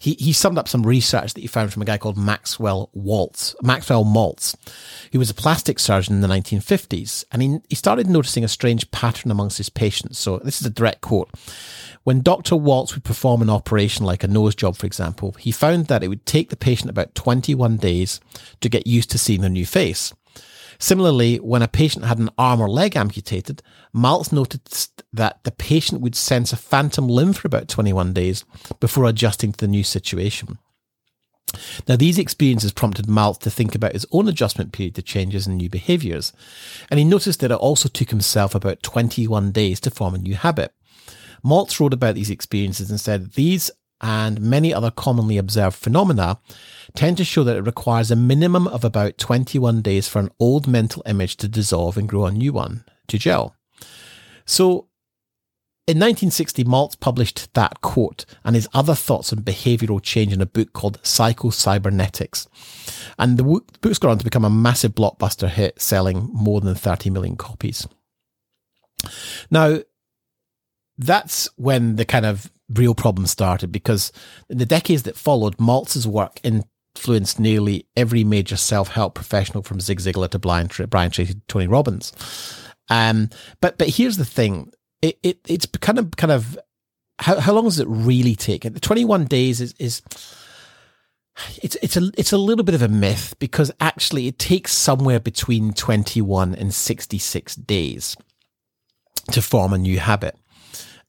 he, 0.00 0.14
he 0.18 0.32
summed 0.32 0.56
up 0.56 0.66
some 0.66 0.82
research 0.82 1.34
that 1.34 1.42
he 1.42 1.46
found 1.46 1.72
from 1.72 1.82
a 1.82 1.84
guy 1.84 1.98
called 1.98 2.16
Maxwell 2.16 2.88
Waltz, 2.94 3.54
Maxwell 3.62 4.02
Maltz, 4.02 4.56
who 5.12 5.18
was 5.18 5.28
a 5.28 5.34
plastic 5.34 5.78
surgeon 5.78 6.14
in 6.14 6.20
the 6.22 6.28
1950s. 6.28 7.22
And 7.30 7.42
he, 7.42 7.58
he 7.68 7.74
started 7.74 8.08
noticing 8.08 8.42
a 8.42 8.48
strange 8.48 8.90
pattern 8.92 9.30
amongst 9.30 9.58
his 9.58 9.68
patients. 9.68 10.18
So 10.18 10.38
this 10.38 10.58
is 10.58 10.66
a 10.66 10.70
direct 10.70 11.02
quote. 11.02 11.28
When 12.04 12.22
Dr. 12.22 12.56
Waltz 12.56 12.94
would 12.94 13.04
perform 13.04 13.42
an 13.42 13.50
operation 13.50 14.06
like 14.06 14.24
a 14.24 14.28
nose 14.28 14.54
job, 14.54 14.74
for 14.74 14.86
example, 14.86 15.32
he 15.32 15.52
found 15.52 15.88
that 15.88 16.02
it 16.02 16.08
would 16.08 16.24
take 16.24 16.48
the 16.48 16.56
patient 16.56 16.88
about 16.88 17.14
21 17.14 17.76
days 17.76 18.20
to 18.62 18.70
get 18.70 18.86
used 18.86 19.10
to 19.10 19.18
seeing 19.18 19.42
their 19.42 19.50
new 19.50 19.66
face. 19.66 20.14
Similarly, 20.80 21.36
when 21.36 21.60
a 21.62 21.68
patient 21.68 22.06
had 22.06 22.18
an 22.18 22.30
arm 22.38 22.60
or 22.60 22.68
leg 22.68 22.96
amputated, 22.96 23.62
Maltz 23.94 24.32
noticed 24.32 25.02
that 25.12 25.44
the 25.44 25.50
patient 25.50 26.00
would 26.00 26.16
sense 26.16 26.52
a 26.52 26.56
phantom 26.56 27.06
limb 27.06 27.34
for 27.34 27.46
about 27.46 27.68
21 27.68 28.14
days 28.14 28.44
before 28.80 29.04
adjusting 29.04 29.52
to 29.52 29.58
the 29.58 29.68
new 29.68 29.84
situation. 29.84 30.58
Now, 31.86 31.96
these 31.96 32.18
experiences 32.18 32.72
prompted 32.72 33.06
Maltz 33.06 33.40
to 33.40 33.50
think 33.50 33.74
about 33.74 33.92
his 33.92 34.06
own 34.10 34.26
adjustment 34.26 34.72
period 34.72 34.94
to 34.94 35.02
changes 35.02 35.46
in 35.46 35.58
new 35.58 35.68
behaviours, 35.68 36.32
and 36.90 36.98
he 36.98 37.04
noticed 37.04 37.40
that 37.40 37.50
it 37.50 37.54
also 37.54 37.88
took 37.88 38.08
himself 38.08 38.54
about 38.54 38.82
21 38.82 39.52
days 39.52 39.80
to 39.80 39.90
form 39.90 40.14
a 40.14 40.18
new 40.18 40.34
habit. 40.34 40.72
Maltz 41.44 41.78
wrote 41.78 41.92
about 41.92 42.14
these 42.14 42.30
experiences 42.30 42.90
and 42.90 43.00
said 43.00 43.32
these 43.32 43.70
and 44.00 44.40
many 44.40 44.72
other 44.72 44.90
commonly 44.90 45.38
observed 45.38 45.76
phenomena 45.76 46.38
tend 46.94 47.16
to 47.16 47.24
show 47.24 47.44
that 47.44 47.56
it 47.56 47.66
requires 47.66 48.10
a 48.10 48.16
minimum 48.16 48.66
of 48.66 48.84
about 48.84 49.18
21 49.18 49.82
days 49.82 50.08
for 50.08 50.18
an 50.18 50.30
old 50.38 50.66
mental 50.66 51.02
image 51.06 51.36
to 51.36 51.48
dissolve 51.48 51.96
and 51.96 52.08
grow 52.08 52.26
a 52.26 52.32
new 52.32 52.52
one 52.52 52.84
to 53.06 53.18
gel. 53.18 53.54
So, 54.44 54.88
in 55.86 55.96
1960, 55.96 56.64
Maltz 56.64 56.98
published 56.98 57.52
that 57.54 57.80
quote 57.80 58.24
and 58.44 58.54
his 58.54 58.68
other 58.72 58.94
thoughts 58.94 59.32
on 59.32 59.40
behavioral 59.40 60.00
change 60.00 60.32
in 60.32 60.40
a 60.40 60.46
book 60.46 60.72
called 60.72 61.00
Psycho-Cybernetics. 61.02 62.46
And 63.18 63.36
the 63.36 63.60
book's 63.80 63.98
gone 63.98 64.12
on 64.12 64.18
to 64.18 64.24
become 64.24 64.44
a 64.44 64.50
massive 64.50 64.94
blockbuster 64.94 65.48
hit, 65.48 65.80
selling 65.80 66.28
more 66.32 66.60
than 66.60 66.76
30 66.76 67.10
million 67.10 67.36
copies. 67.36 67.88
Now, 69.50 69.80
that's 70.96 71.48
when 71.56 71.96
the 71.96 72.04
kind 72.04 72.26
of 72.26 72.52
real 72.74 72.94
problem 72.94 73.26
started 73.26 73.72
because 73.72 74.12
in 74.48 74.58
the 74.58 74.66
decades 74.66 75.02
that 75.04 75.16
followed, 75.16 75.56
Maltz's 75.58 76.06
work 76.06 76.40
influenced 76.42 77.38
nearly 77.40 77.86
every 77.96 78.24
major 78.24 78.56
self-help 78.56 79.14
professional 79.14 79.62
from 79.62 79.80
Zig 79.80 80.00
Ziglar 80.00 80.30
to 80.30 80.38
Brian, 80.38 80.68
Brian 80.88 81.10
Tracy 81.10 81.34
to 81.34 81.40
Tony 81.48 81.66
Robbins. 81.66 82.12
Um, 82.88 83.30
but 83.60 83.78
but 83.78 83.88
here's 83.88 84.16
the 84.16 84.24
thing: 84.24 84.72
it, 85.02 85.18
it 85.22 85.38
it's 85.46 85.66
kind 85.66 85.98
of 85.98 86.10
kind 86.16 86.32
of 86.32 86.58
how 87.20 87.38
how 87.38 87.52
long 87.52 87.64
does 87.64 87.78
it 87.78 87.88
really 87.88 88.34
take? 88.34 88.62
The 88.62 88.80
21 88.80 89.26
days 89.26 89.60
is 89.60 89.74
is 89.78 90.02
it's 91.62 91.76
it's 91.82 91.96
a 91.96 92.10
it's 92.16 92.32
a 92.32 92.38
little 92.38 92.64
bit 92.64 92.74
of 92.74 92.82
a 92.82 92.88
myth 92.88 93.34
because 93.38 93.70
actually 93.80 94.26
it 94.26 94.38
takes 94.38 94.72
somewhere 94.72 95.20
between 95.20 95.72
21 95.72 96.54
and 96.54 96.74
66 96.74 97.54
days 97.56 98.16
to 99.30 99.42
form 99.42 99.72
a 99.72 99.78
new 99.78 99.98
habit. 99.98 100.36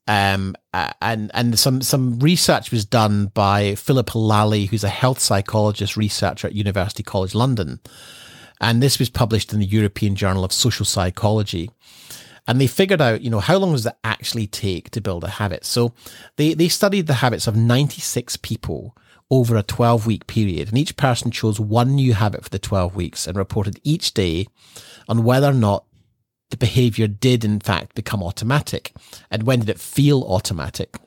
Um, 0.08 0.56
and 0.74 1.32
and 1.34 1.60
some 1.60 1.82
some 1.82 2.20
research 2.20 2.72
was 2.72 2.86
done 2.86 3.28
by 3.28 3.76
Philip 3.76 4.16
Lally, 4.16 4.66
who's 4.66 4.84
a 4.84 4.90
health 4.90 5.20
psychologist 5.20 5.96
researcher 5.96 6.48
at 6.48 6.56
University 6.56 7.04
College 7.04 7.36
London, 7.36 7.80
and 8.60 8.82
this 8.82 9.00
was 9.00 9.10
published 9.10 9.54
in 9.54 9.60
the 9.60 9.66
European 9.66 10.16
Journal 10.16 10.44
of 10.44 10.52
Social 10.52 10.86
Psychology. 10.86 11.70
And 12.48 12.60
they 12.60 12.68
figured 12.68 13.02
out, 13.02 13.22
you 13.22 13.30
know, 13.30 13.40
how 13.40 13.58
long 13.58 13.74
does 13.74 13.86
it 13.86 13.94
actually 14.04 14.48
take 14.48 14.90
to 14.92 15.02
build 15.02 15.24
a 15.24 15.30
habit? 15.30 15.64
So 15.66 15.94
they 16.38 16.56
they 16.56 16.68
studied 16.68 17.08
the 17.08 17.16
habits 17.16 17.48
of 17.48 17.56
96 17.56 18.38
people 18.38 18.98
over 19.30 19.56
a 19.56 19.64
12 19.64 20.08
week 20.08 20.28
period, 20.28 20.70
and 20.70 20.78
each 20.78 20.98
person 20.98 21.32
chose 21.32 21.60
one 21.60 21.96
new 21.96 22.14
habit 22.14 22.44
for 22.44 22.50
the 22.50 22.60
12 22.60 22.96
weeks 22.96 23.28
and 23.28 23.38
reported 23.38 23.80
each 23.84 24.14
day 24.14 24.48
on 25.08 25.24
whether 25.24 25.48
or 25.48 25.54
not 25.54 25.86
the 26.52 26.58
behavior 26.58 27.08
did 27.08 27.44
in 27.44 27.60
fact 27.60 27.96
become 27.96 28.22
automatic? 28.22 28.94
And 29.30 29.44
when 29.44 29.60
did 29.60 29.70
it 29.70 29.80
feel 29.80 30.24
automatic? 30.24 30.98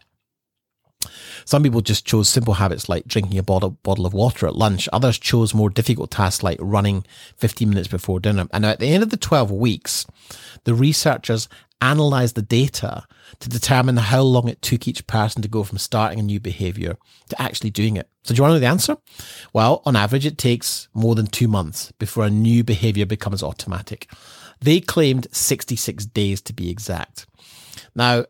Some 1.44 1.62
people 1.62 1.80
just 1.80 2.07
chose 2.07 2.28
simple 2.28 2.54
habits 2.54 2.88
like 2.88 3.07
drinking 3.07 3.38
a 3.38 3.42
bottle, 3.42 3.70
bottle 3.83 4.07
of 4.07 4.14
water 4.14 4.46
at 4.46 4.57
lunch. 4.57 4.88
Others 4.92 5.18
chose 5.18 5.54
more 5.54 5.70
difficult 5.70 6.11
tasks 6.11 6.42
like 6.42 6.59
running 6.61 7.04
15 7.37 7.68
minutes 7.68 7.88
before 7.88 8.20
dinner. 8.20 8.46
And 8.52 8.64
at 8.64 8.80
the 8.80 8.88
end 8.88 9.02
of 9.02 9.11
the 9.11 9.16
12 9.16 9.50
weeks, 9.50 10.07
the 10.64 10.74
researchers 10.74 11.48
analyzed 11.80 12.35
the 12.35 12.42
data 12.42 13.04
to 13.40 13.48
determine 13.48 13.96
how 13.96 14.22
long 14.22 14.48
it 14.48 14.62
took 14.62 14.88
each 14.88 15.07
person 15.07 15.42
to 15.42 15.48
go 15.48 15.62
from 15.62 15.76
starting 15.76 16.18
a 16.18 16.22
new 16.22 16.40
behavior 16.40 16.96
to 17.28 17.42
actually 17.42 17.70
doing 17.70 17.96
it. 17.96 18.09
So 18.22 18.35
do 18.35 18.38
you 18.38 18.42
want 18.42 18.52
to 18.52 18.54
know 18.54 18.61
the 18.61 18.66
answer? 18.66 18.96
Well, 19.52 19.83
on 19.85 19.96
average, 19.96 20.24
it 20.24 20.38
takes 20.38 20.88
more 20.94 21.14
than 21.14 21.26
two 21.26 21.48
months 21.48 21.92
before 21.98 22.24
a 22.24 22.30
new 22.30 22.64
behavior 22.64 23.04
becomes 23.04 23.42
automatic. 23.42 24.11
They 24.64 24.81
claimed 24.81 25.27
66 25.31 26.07
days 26.07 26.40
to 26.42 26.53
be 26.55 26.70
exact. 26.70 27.27
Now, 27.94 28.24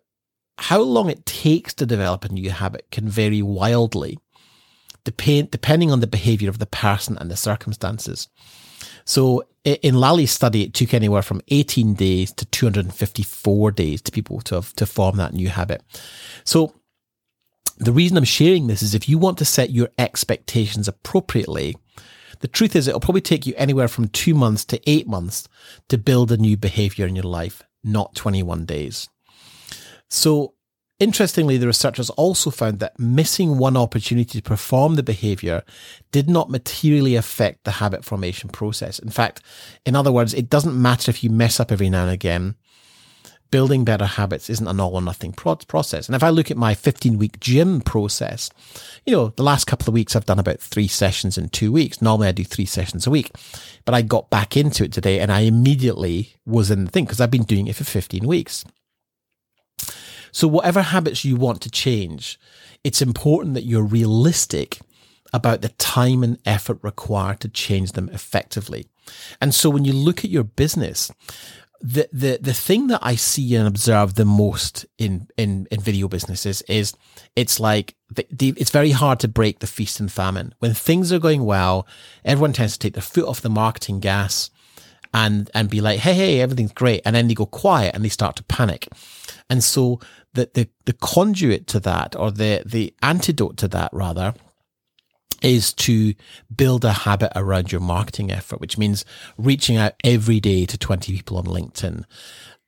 how 0.58 0.80
long 0.80 1.08
it 1.08 1.24
takes 1.26 1.74
to 1.74 1.86
develop 1.86 2.24
a 2.24 2.28
new 2.28 2.50
habit 2.50 2.86
can 2.90 3.08
vary 3.08 3.40
wildly, 3.40 4.18
depending 5.04 5.92
on 5.92 6.00
the 6.00 6.06
behavior 6.06 6.48
of 6.48 6.58
the 6.58 6.66
person 6.66 7.16
and 7.18 7.30
the 7.30 7.36
circumstances. 7.36 8.28
So 9.04 9.44
in 9.64 9.94
Lally's 9.94 10.32
study, 10.32 10.62
it 10.62 10.74
took 10.74 10.92
anywhere 10.92 11.22
from 11.22 11.40
18 11.48 11.94
days 11.94 12.32
to 12.32 12.46
254 12.46 13.70
days 13.70 14.02
to 14.02 14.12
people 14.12 14.40
to 14.42 14.56
have, 14.56 14.72
to 14.74 14.86
form 14.86 15.16
that 15.18 15.34
new 15.34 15.48
habit. 15.48 15.82
So 16.44 16.74
the 17.78 17.92
reason 17.92 18.16
I'm 18.16 18.24
sharing 18.24 18.66
this 18.66 18.82
is 18.82 18.94
if 18.94 19.08
you 19.08 19.18
want 19.18 19.38
to 19.38 19.44
set 19.44 19.70
your 19.70 19.90
expectations 19.98 20.88
appropriately, 20.88 21.76
the 22.40 22.48
truth 22.48 22.76
is, 22.76 22.88
it'll 22.88 23.00
probably 23.00 23.20
take 23.20 23.46
you 23.46 23.54
anywhere 23.56 23.88
from 23.88 24.08
two 24.08 24.34
months 24.34 24.64
to 24.66 24.90
eight 24.90 25.06
months 25.06 25.48
to 25.88 25.98
build 25.98 26.32
a 26.32 26.36
new 26.36 26.56
behavior 26.56 27.06
in 27.06 27.16
your 27.16 27.24
life, 27.24 27.62
not 27.82 28.14
21 28.14 28.64
days. 28.64 29.08
So, 30.08 30.54
interestingly, 31.00 31.56
the 31.56 31.66
researchers 31.66 32.10
also 32.10 32.50
found 32.50 32.78
that 32.78 32.98
missing 32.98 33.58
one 33.58 33.76
opportunity 33.76 34.40
to 34.40 34.42
perform 34.42 34.94
the 34.94 35.02
behavior 35.02 35.62
did 36.12 36.28
not 36.28 36.50
materially 36.50 37.16
affect 37.16 37.64
the 37.64 37.72
habit 37.72 38.04
formation 38.04 38.48
process. 38.50 38.98
In 38.98 39.10
fact, 39.10 39.42
in 39.84 39.96
other 39.96 40.12
words, 40.12 40.34
it 40.34 40.48
doesn't 40.48 40.80
matter 40.80 41.10
if 41.10 41.24
you 41.24 41.30
mess 41.30 41.58
up 41.58 41.72
every 41.72 41.90
now 41.90 42.02
and 42.02 42.12
again 42.12 42.56
building 43.54 43.84
better 43.84 44.04
habits 44.04 44.50
isn't 44.50 44.66
an 44.66 44.80
all 44.80 44.96
or 44.96 45.00
nothing 45.00 45.32
process. 45.32 46.08
And 46.08 46.16
if 46.16 46.24
I 46.24 46.30
look 46.30 46.50
at 46.50 46.56
my 46.56 46.74
15 46.74 47.18
week 47.18 47.38
gym 47.38 47.80
process, 47.80 48.50
you 49.06 49.12
know, 49.12 49.28
the 49.28 49.44
last 49.44 49.68
couple 49.68 49.86
of 49.86 49.94
weeks 49.94 50.16
I've 50.16 50.26
done 50.26 50.40
about 50.40 50.58
three 50.58 50.88
sessions 50.88 51.38
in 51.38 51.50
two 51.50 51.70
weeks. 51.70 52.02
Normally 52.02 52.26
I 52.26 52.32
do 52.32 52.42
three 52.42 52.66
sessions 52.66 53.06
a 53.06 53.10
week, 53.10 53.30
but 53.84 53.94
I 53.94 54.02
got 54.02 54.28
back 54.28 54.56
into 54.56 54.82
it 54.82 54.92
today 54.92 55.20
and 55.20 55.30
I 55.30 55.42
immediately 55.42 56.34
was 56.44 56.68
in 56.68 56.86
the 56.86 56.90
thing 56.90 57.04
because 57.04 57.20
I've 57.20 57.30
been 57.30 57.44
doing 57.44 57.68
it 57.68 57.76
for 57.76 57.84
15 57.84 58.26
weeks. 58.26 58.64
So 60.32 60.48
whatever 60.48 60.82
habits 60.82 61.24
you 61.24 61.36
want 61.36 61.60
to 61.60 61.70
change, 61.70 62.40
it's 62.82 63.00
important 63.00 63.54
that 63.54 63.62
you're 63.62 63.84
realistic 63.84 64.80
about 65.32 65.62
the 65.62 65.68
time 65.68 66.24
and 66.24 66.40
effort 66.44 66.80
required 66.82 67.38
to 67.42 67.48
change 67.48 67.92
them 67.92 68.08
effectively. 68.12 68.88
And 69.40 69.54
so 69.54 69.70
when 69.70 69.84
you 69.84 69.92
look 69.92 70.24
at 70.24 70.30
your 70.30 70.44
business, 70.44 71.12
the 71.84 72.08
the 72.12 72.38
the 72.40 72.54
thing 72.54 72.86
that 72.86 73.00
I 73.02 73.14
see 73.14 73.54
and 73.54 73.68
observe 73.68 74.14
the 74.14 74.24
most 74.24 74.86
in 74.96 75.28
in 75.36 75.68
in 75.70 75.80
video 75.80 76.08
businesses 76.08 76.62
is 76.62 76.94
it's 77.36 77.60
like 77.60 77.94
the, 78.10 78.26
the, 78.30 78.54
it's 78.56 78.70
very 78.70 78.92
hard 78.92 79.20
to 79.20 79.28
break 79.28 79.58
the 79.58 79.66
feast 79.66 80.00
and 80.00 80.10
famine 80.10 80.54
when 80.60 80.72
things 80.72 81.12
are 81.12 81.18
going 81.18 81.44
well. 81.44 81.86
Everyone 82.24 82.54
tends 82.54 82.72
to 82.72 82.78
take 82.78 82.94
their 82.94 83.02
foot 83.02 83.26
off 83.26 83.42
the 83.42 83.50
marketing 83.50 84.00
gas 84.00 84.50
and 85.12 85.50
and 85.54 85.68
be 85.68 85.82
like, 85.82 86.00
hey 86.00 86.14
hey, 86.14 86.40
everything's 86.40 86.72
great, 86.72 87.02
and 87.04 87.14
then 87.14 87.28
they 87.28 87.34
go 87.34 87.44
quiet 87.44 87.94
and 87.94 88.02
they 88.02 88.08
start 88.08 88.36
to 88.36 88.44
panic, 88.44 88.88
and 89.50 89.62
so 89.62 90.00
the 90.32 90.48
the 90.54 90.70
the 90.86 90.94
conduit 90.94 91.66
to 91.66 91.80
that 91.80 92.16
or 92.16 92.30
the 92.30 92.62
the 92.64 92.94
antidote 93.02 93.58
to 93.58 93.68
that 93.68 93.90
rather 93.92 94.32
is 95.44 95.74
to 95.74 96.14
build 96.54 96.84
a 96.84 96.92
habit 96.92 97.30
around 97.36 97.70
your 97.70 97.80
marketing 97.80 98.32
effort, 98.32 98.60
which 98.60 98.78
means 98.78 99.04
reaching 99.36 99.76
out 99.76 99.92
every 100.02 100.40
day 100.40 100.64
to 100.64 100.78
20 100.78 101.12
people 101.12 101.36
on 101.36 101.44
LinkedIn. 101.44 102.04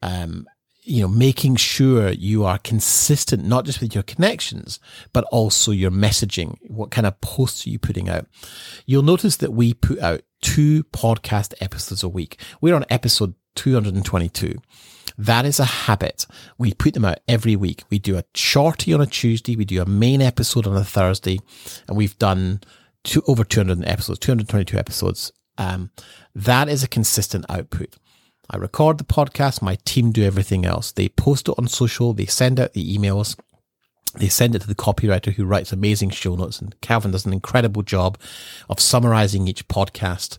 Um, 0.03 0.47
you 0.83 1.01
know, 1.03 1.09
making 1.09 1.57
sure 1.57 2.11
you 2.11 2.45
are 2.45 2.59
consistent, 2.59 3.45
not 3.45 3.65
just 3.65 3.81
with 3.81 3.95
your 3.95 4.05
connections, 4.05 4.79
but 5.12 5.25
also 5.33 5.73
your 5.73 5.91
messaging. 5.91 6.57
What 6.69 6.93
kind 6.93 7.07
of 7.07 7.21
posts 7.21 7.67
are 7.67 7.71
you 7.71 7.79
putting 7.79 8.09
out? 8.09 8.27
You'll 8.85 9.03
notice 9.03 9.37
that 9.39 9.53
we 9.53 9.75
put 9.75 9.99
out 9.99 10.21
two 10.43 10.85
podcast 10.85 11.55
episodes 11.61 12.05
a 12.05 12.09
week. 12.09 12.39
We're 12.61 12.77
on 12.77 12.85
episode 12.89 13.35
222. 13.57 14.59
That 15.19 15.47
is 15.47 15.59
a 15.61 15.65
habit. 15.65 16.27
We 16.59 16.75
put 16.75 16.95
them 16.95 17.05
out 17.05 17.19
every 17.27 17.57
week. 17.57 17.85
We 17.91 17.99
do 17.99 18.19
a 18.19 18.25
shorty 18.35 18.93
on 18.93 19.01
a 19.01 19.07
Tuesday. 19.07 19.57
We 19.57 19.65
do 19.65 19.81
a 19.81 19.87
main 19.87 20.21
episode 20.21 20.67
on 20.67 20.77
a 20.77 20.85
Thursday. 20.85 21.39
And 21.89 21.97
we've 21.97 22.19
done 22.19 22.61
two, 23.05 23.23
over 23.27 23.45
200 23.45 23.85
episodes, 23.87 24.19
222 24.19 24.79
episodes 24.79 25.33
Um, 25.59 25.91
that 26.35 26.69
is 26.69 26.83
a 26.83 26.89
consistent 26.89 27.47
output. 27.49 27.97
I 28.51 28.59
record 28.59 28.99
the 28.99 29.05
podcast, 29.05 29.63
my 29.63 29.77
team 29.85 30.13
do 30.13 30.23
everything 30.23 30.65
else. 30.67 30.93
They 30.93 31.09
post 31.09 31.49
it 31.49 31.55
on 31.59 31.67
social, 31.67 32.13
they 32.13 32.27
send 32.27 32.61
out 32.61 32.75
the 32.75 32.97
emails, 32.97 33.37
they 34.19 34.29
send 34.29 34.55
it 34.55 34.61
to 34.61 34.67
the 34.67 34.75
copywriter 34.75 35.33
who 35.33 35.45
writes 35.45 35.73
amazing 35.73 36.11
show 36.11 36.35
notes 36.35 36.61
and 36.61 36.79
Calvin 36.81 37.11
does 37.11 37.27
an 37.27 37.33
incredible 37.33 37.83
job 37.83 38.19
of 38.69 38.81
summarizing 38.81 39.49
each 39.49 39.67
podcast 39.69 40.39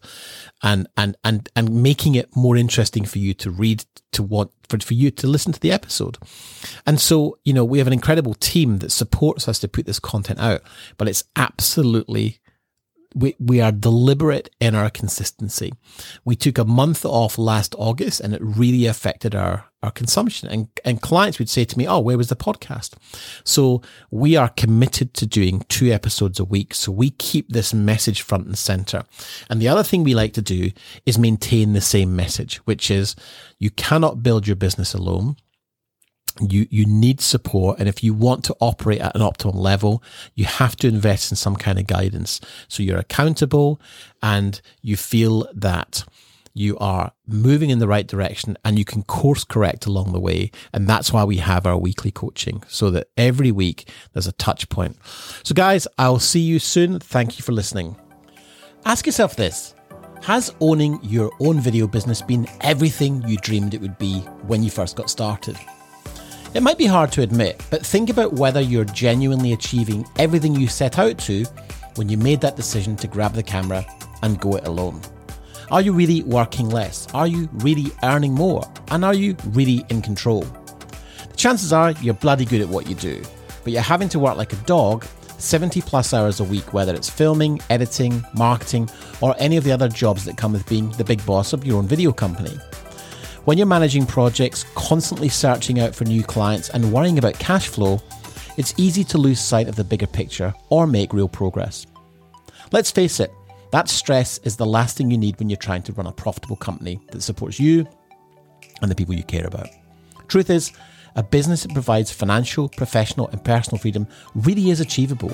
and 0.63 0.87
and 0.97 1.15
and 1.23 1.49
and 1.55 1.83
making 1.83 2.15
it 2.15 2.35
more 2.35 2.57
interesting 2.57 3.05
for 3.05 3.19
you 3.19 3.33
to 3.33 3.51
read 3.51 3.85
to 4.11 4.23
want 4.23 4.51
for, 4.69 4.79
for 4.79 4.93
you 4.93 5.11
to 5.11 5.27
listen 5.27 5.53
to 5.53 5.59
the 5.59 5.71
episode. 5.71 6.17
And 6.85 6.99
so, 6.99 7.37
you 7.43 7.53
know, 7.53 7.63
we 7.63 7.77
have 7.77 7.87
an 7.87 7.93
incredible 7.93 8.33
team 8.33 8.79
that 8.79 8.91
supports 8.91 9.47
us 9.47 9.59
to 9.59 9.67
put 9.67 9.85
this 9.85 9.99
content 9.99 10.39
out, 10.39 10.61
but 10.97 11.07
it's 11.07 11.23
absolutely 11.35 12.39
we, 13.15 13.35
we 13.39 13.61
are 13.61 13.71
deliberate 13.71 14.49
in 14.59 14.75
our 14.75 14.89
consistency. 14.89 15.73
We 16.25 16.35
took 16.35 16.57
a 16.57 16.65
month 16.65 17.05
off 17.05 17.37
last 17.37 17.75
August 17.77 18.19
and 18.19 18.33
it 18.33 18.41
really 18.43 18.85
affected 18.85 19.33
our, 19.33 19.65
our 19.81 19.91
consumption. 19.91 20.49
And, 20.49 20.67
and 20.83 21.01
clients 21.01 21.39
would 21.39 21.49
say 21.49 21.65
to 21.65 21.77
me, 21.77 21.87
Oh, 21.87 21.99
where 21.99 22.17
was 22.17 22.29
the 22.29 22.35
podcast? 22.35 22.93
So 23.43 23.81
we 24.11 24.35
are 24.35 24.49
committed 24.49 25.13
to 25.15 25.25
doing 25.25 25.65
two 25.69 25.91
episodes 25.91 26.39
a 26.39 26.45
week. 26.45 26.73
So 26.73 26.91
we 26.91 27.11
keep 27.11 27.49
this 27.49 27.73
message 27.73 28.21
front 28.21 28.45
and 28.45 28.57
center. 28.57 29.03
And 29.49 29.61
the 29.61 29.67
other 29.67 29.83
thing 29.83 30.03
we 30.03 30.15
like 30.15 30.33
to 30.33 30.41
do 30.41 30.71
is 31.05 31.17
maintain 31.17 31.73
the 31.73 31.81
same 31.81 32.15
message, 32.15 32.57
which 32.65 32.91
is 32.91 33.15
you 33.59 33.69
cannot 33.71 34.23
build 34.23 34.47
your 34.47 34.55
business 34.55 34.93
alone 34.93 35.37
you 36.41 36.67
you 36.69 36.85
need 36.85 37.21
support. 37.21 37.79
And 37.79 37.87
if 37.87 38.03
you 38.03 38.13
want 38.13 38.43
to 38.45 38.55
operate 38.59 39.01
at 39.01 39.15
an 39.15 39.21
optimal 39.21 39.55
level 39.55 40.03
you 40.35 40.45
have 40.45 40.75
to 40.77 40.87
invest 40.87 41.31
in 41.31 41.37
some 41.37 41.55
kind 41.55 41.79
of 41.79 41.87
guidance. 41.87 42.39
So 42.67 42.83
you're 42.83 42.97
accountable 42.97 43.81
and 44.21 44.61
you 44.81 44.95
feel 44.95 45.47
that 45.53 46.03
you 46.53 46.75
are 46.79 47.11
moving 47.27 47.69
in 47.69 47.77
the 47.77 47.87
right 47.87 48.07
direction 48.07 48.57
and 48.65 48.79
you 48.79 48.85
can 48.85 49.03
course 49.03 49.43
correct 49.43 49.85
along 49.85 50.11
the 50.11 50.19
way. 50.19 50.51
And 50.73 50.87
that's 50.87 51.13
why 51.13 51.23
we 51.23 51.37
have 51.37 51.67
our 51.67 51.77
weekly 51.77 52.09
coaching 52.09 52.63
so 52.67 52.89
that 52.91 53.09
every 53.15 53.51
week 53.51 53.89
there's 54.13 54.27
a 54.27 54.31
touch 54.33 54.67
point. 54.69 54.97
So 55.43 55.53
guys 55.53 55.87
i'll 55.97 56.19
see 56.19 56.39
you 56.39 56.59
soon. 56.59 56.99
Thank 56.99 57.37
you 57.37 57.43
for 57.43 57.51
listening. 57.51 57.95
Ask 58.85 59.05
yourself 59.05 59.35
this. 59.35 59.75
Has 60.23 60.53
owning 60.59 60.99
your 61.03 61.31
own 61.39 61.59
video 61.59 61.87
business 61.87 62.23
been 62.23 62.47
everything 62.61 63.21
you 63.27 63.37
dreamed 63.37 63.75
it 63.75 63.81
would 63.81 63.97
be 63.99 64.19
when 64.47 64.63
you 64.63 64.71
first 64.71 64.95
got 64.95 65.11
started 65.11 65.57
it 66.53 66.63
might 66.63 66.77
be 66.77 66.85
hard 66.85 67.11
to 67.13 67.21
admit, 67.21 67.61
but 67.69 67.85
think 67.85 68.09
about 68.09 68.33
whether 68.33 68.61
you're 68.61 68.85
genuinely 68.85 69.53
achieving 69.53 70.05
everything 70.17 70.55
you 70.55 70.67
set 70.67 70.97
out 70.97 71.17
to 71.19 71.45
when 71.95 72.09
you 72.09 72.17
made 72.17 72.41
that 72.41 72.55
decision 72.55 72.95
to 72.97 73.07
grab 73.07 73.33
the 73.33 73.43
camera 73.43 73.85
and 74.23 74.39
go 74.39 74.55
it 74.55 74.67
alone. 74.67 75.01
Are 75.69 75.81
you 75.81 75.91
really 75.91 76.23
working 76.23 76.69
less? 76.69 77.07
Are 77.13 77.27
you 77.27 77.49
really 77.53 77.91
earning 78.03 78.33
more? 78.33 78.63
And 78.89 79.03
are 79.03 79.13
you 79.13 79.35
really 79.47 79.85
in 79.89 80.01
control? 80.01 80.41
The 81.29 81.35
chances 81.35 81.73
are 81.73 81.91
you're 81.91 82.13
bloody 82.13 82.45
good 82.45 82.61
at 82.61 82.69
what 82.69 82.87
you 82.87 82.95
do, 82.95 83.21
but 83.63 83.73
you're 83.73 83.81
having 83.81 84.09
to 84.09 84.19
work 84.19 84.37
like 84.37 84.53
a 84.53 84.57
dog 84.57 85.05
70 85.39 85.81
plus 85.81 86.13
hours 86.13 86.39
a 86.39 86.43
week, 86.43 86.73
whether 86.73 86.95
it's 86.95 87.09
filming, 87.09 87.59
editing, 87.69 88.25
marketing, 88.33 88.89
or 89.21 89.35
any 89.37 89.57
of 89.57 89.63
the 89.63 89.71
other 89.71 89.87
jobs 89.87 90.25
that 90.25 90.37
come 90.37 90.53
with 90.53 90.67
being 90.67 90.89
the 90.91 91.03
big 91.03 91.23
boss 91.25 91.53
of 91.53 91.65
your 91.65 91.77
own 91.77 91.87
video 91.87 92.11
company. 92.11 92.57
When 93.47 93.57
you're 93.57 93.65
managing 93.65 94.05
projects, 94.05 94.65
constantly 94.75 95.29
searching 95.29 95.79
out 95.79 95.95
for 95.95 96.03
new 96.03 96.21
clients, 96.21 96.67
and 96.67 96.91
worrying 96.91 97.17
about 97.17 97.39
cash 97.39 97.69
flow, 97.69 98.01
it's 98.57 98.73
easy 98.75 99.05
to 99.05 99.17
lose 99.17 99.39
sight 99.39 99.69
of 99.69 99.77
the 99.77 99.85
bigger 99.85 100.05
picture 100.05 100.53
or 100.67 100.85
make 100.85 101.13
real 101.13 101.29
progress. 101.29 101.87
Let's 102.73 102.91
face 102.91 103.21
it, 103.21 103.31
that 103.71 103.87
stress 103.87 104.37
is 104.39 104.57
the 104.57 104.65
last 104.65 104.97
thing 104.97 105.09
you 105.09 105.17
need 105.17 105.39
when 105.39 105.49
you're 105.49 105.55
trying 105.55 105.83
to 105.83 105.93
run 105.93 106.07
a 106.07 106.11
profitable 106.11 106.57
company 106.57 106.99
that 107.13 107.21
supports 107.21 107.57
you 107.57 107.87
and 108.81 108.91
the 108.91 108.95
people 108.95 109.15
you 109.15 109.23
care 109.23 109.47
about. 109.47 109.69
Truth 110.27 110.49
is, 110.49 110.73
a 111.15 111.23
business 111.23 111.63
that 111.63 111.71
provides 111.71 112.11
financial, 112.11 112.67
professional, 112.67 113.29
and 113.29 113.41
personal 113.45 113.77
freedom 113.77 114.07
really 114.35 114.71
is 114.71 114.81
achievable. 114.81 115.31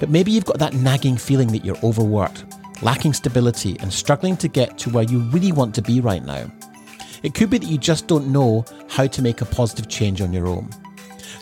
But 0.00 0.08
maybe 0.08 0.32
you've 0.32 0.46
got 0.46 0.58
that 0.60 0.72
nagging 0.72 1.18
feeling 1.18 1.48
that 1.48 1.66
you're 1.66 1.84
overworked, 1.84 2.46
lacking 2.80 3.12
stability, 3.12 3.76
and 3.80 3.92
struggling 3.92 4.38
to 4.38 4.48
get 4.48 4.78
to 4.78 4.88
where 4.88 5.04
you 5.04 5.18
really 5.18 5.52
want 5.52 5.74
to 5.74 5.82
be 5.82 6.00
right 6.00 6.24
now. 6.24 6.50
It 7.22 7.34
could 7.34 7.50
be 7.50 7.58
that 7.58 7.66
you 7.66 7.78
just 7.78 8.06
don't 8.06 8.28
know 8.28 8.64
how 8.88 9.06
to 9.06 9.22
make 9.22 9.40
a 9.40 9.46
positive 9.46 9.88
change 9.88 10.20
on 10.20 10.32
your 10.32 10.46
own. 10.46 10.68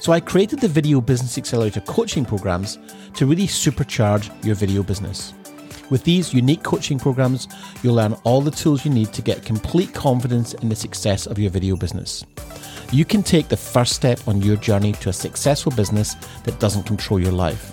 So 0.01 0.13
I 0.13 0.21
created 0.21 0.61
the 0.61 0.69
Video 0.69 1.01
Business 1.01 1.39
Accelerator 1.39 1.81
coaching 1.81 2.25
programs 2.25 2.79
to 3.15 3.27
really 3.27 3.47
supercharge 3.47 4.31
your 4.45 4.55
video 4.55 4.83
business. 4.83 5.33
With 5.91 6.05
these 6.05 6.33
unique 6.33 6.63
coaching 6.63 6.99
programs, 6.99 7.49
you'll 7.83 7.95
learn 7.95 8.15
all 8.25 8.41
the 8.41 8.51
tools 8.51 8.85
you 8.85 8.91
need 8.91 9.13
to 9.13 9.23
get 9.23 9.45
complete 9.45 9.93
confidence 9.93 10.55
in 10.55 10.69
the 10.69 10.77
success 10.77 11.27
of 11.27 11.39
your 11.39 11.51
video 11.51 11.77
business. 11.77 12.25
You 12.91 13.05
can 13.05 13.23
take 13.23 13.49
the 13.49 13.57
first 13.57 13.93
step 13.95 14.27
on 14.27 14.43
your 14.43 14.57
journey 14.57 14.93
to 14.93 15.09
a 15.09 15.13
successful 15.13 15.73
business 15.73 16.15
that 16.45 16.61
doesn't 16.61 16.85
control 16.85 17.21
your 17.21 17.33
life. 17.33 17.73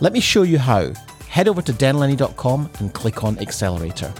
Let 0.00 0.12
me 0.12 0.20
show 0.20 0.42
you 0.42 0.58
how. 0.58 0.92
Head 1.28 1.48
over 1.48 1.62
to 1.62 1.72
danlenny.com 1.72 2.70
and 2.78 2.94
click 2.94 3.22
on 3.24 3.38
Accelerator. 3.38 4.12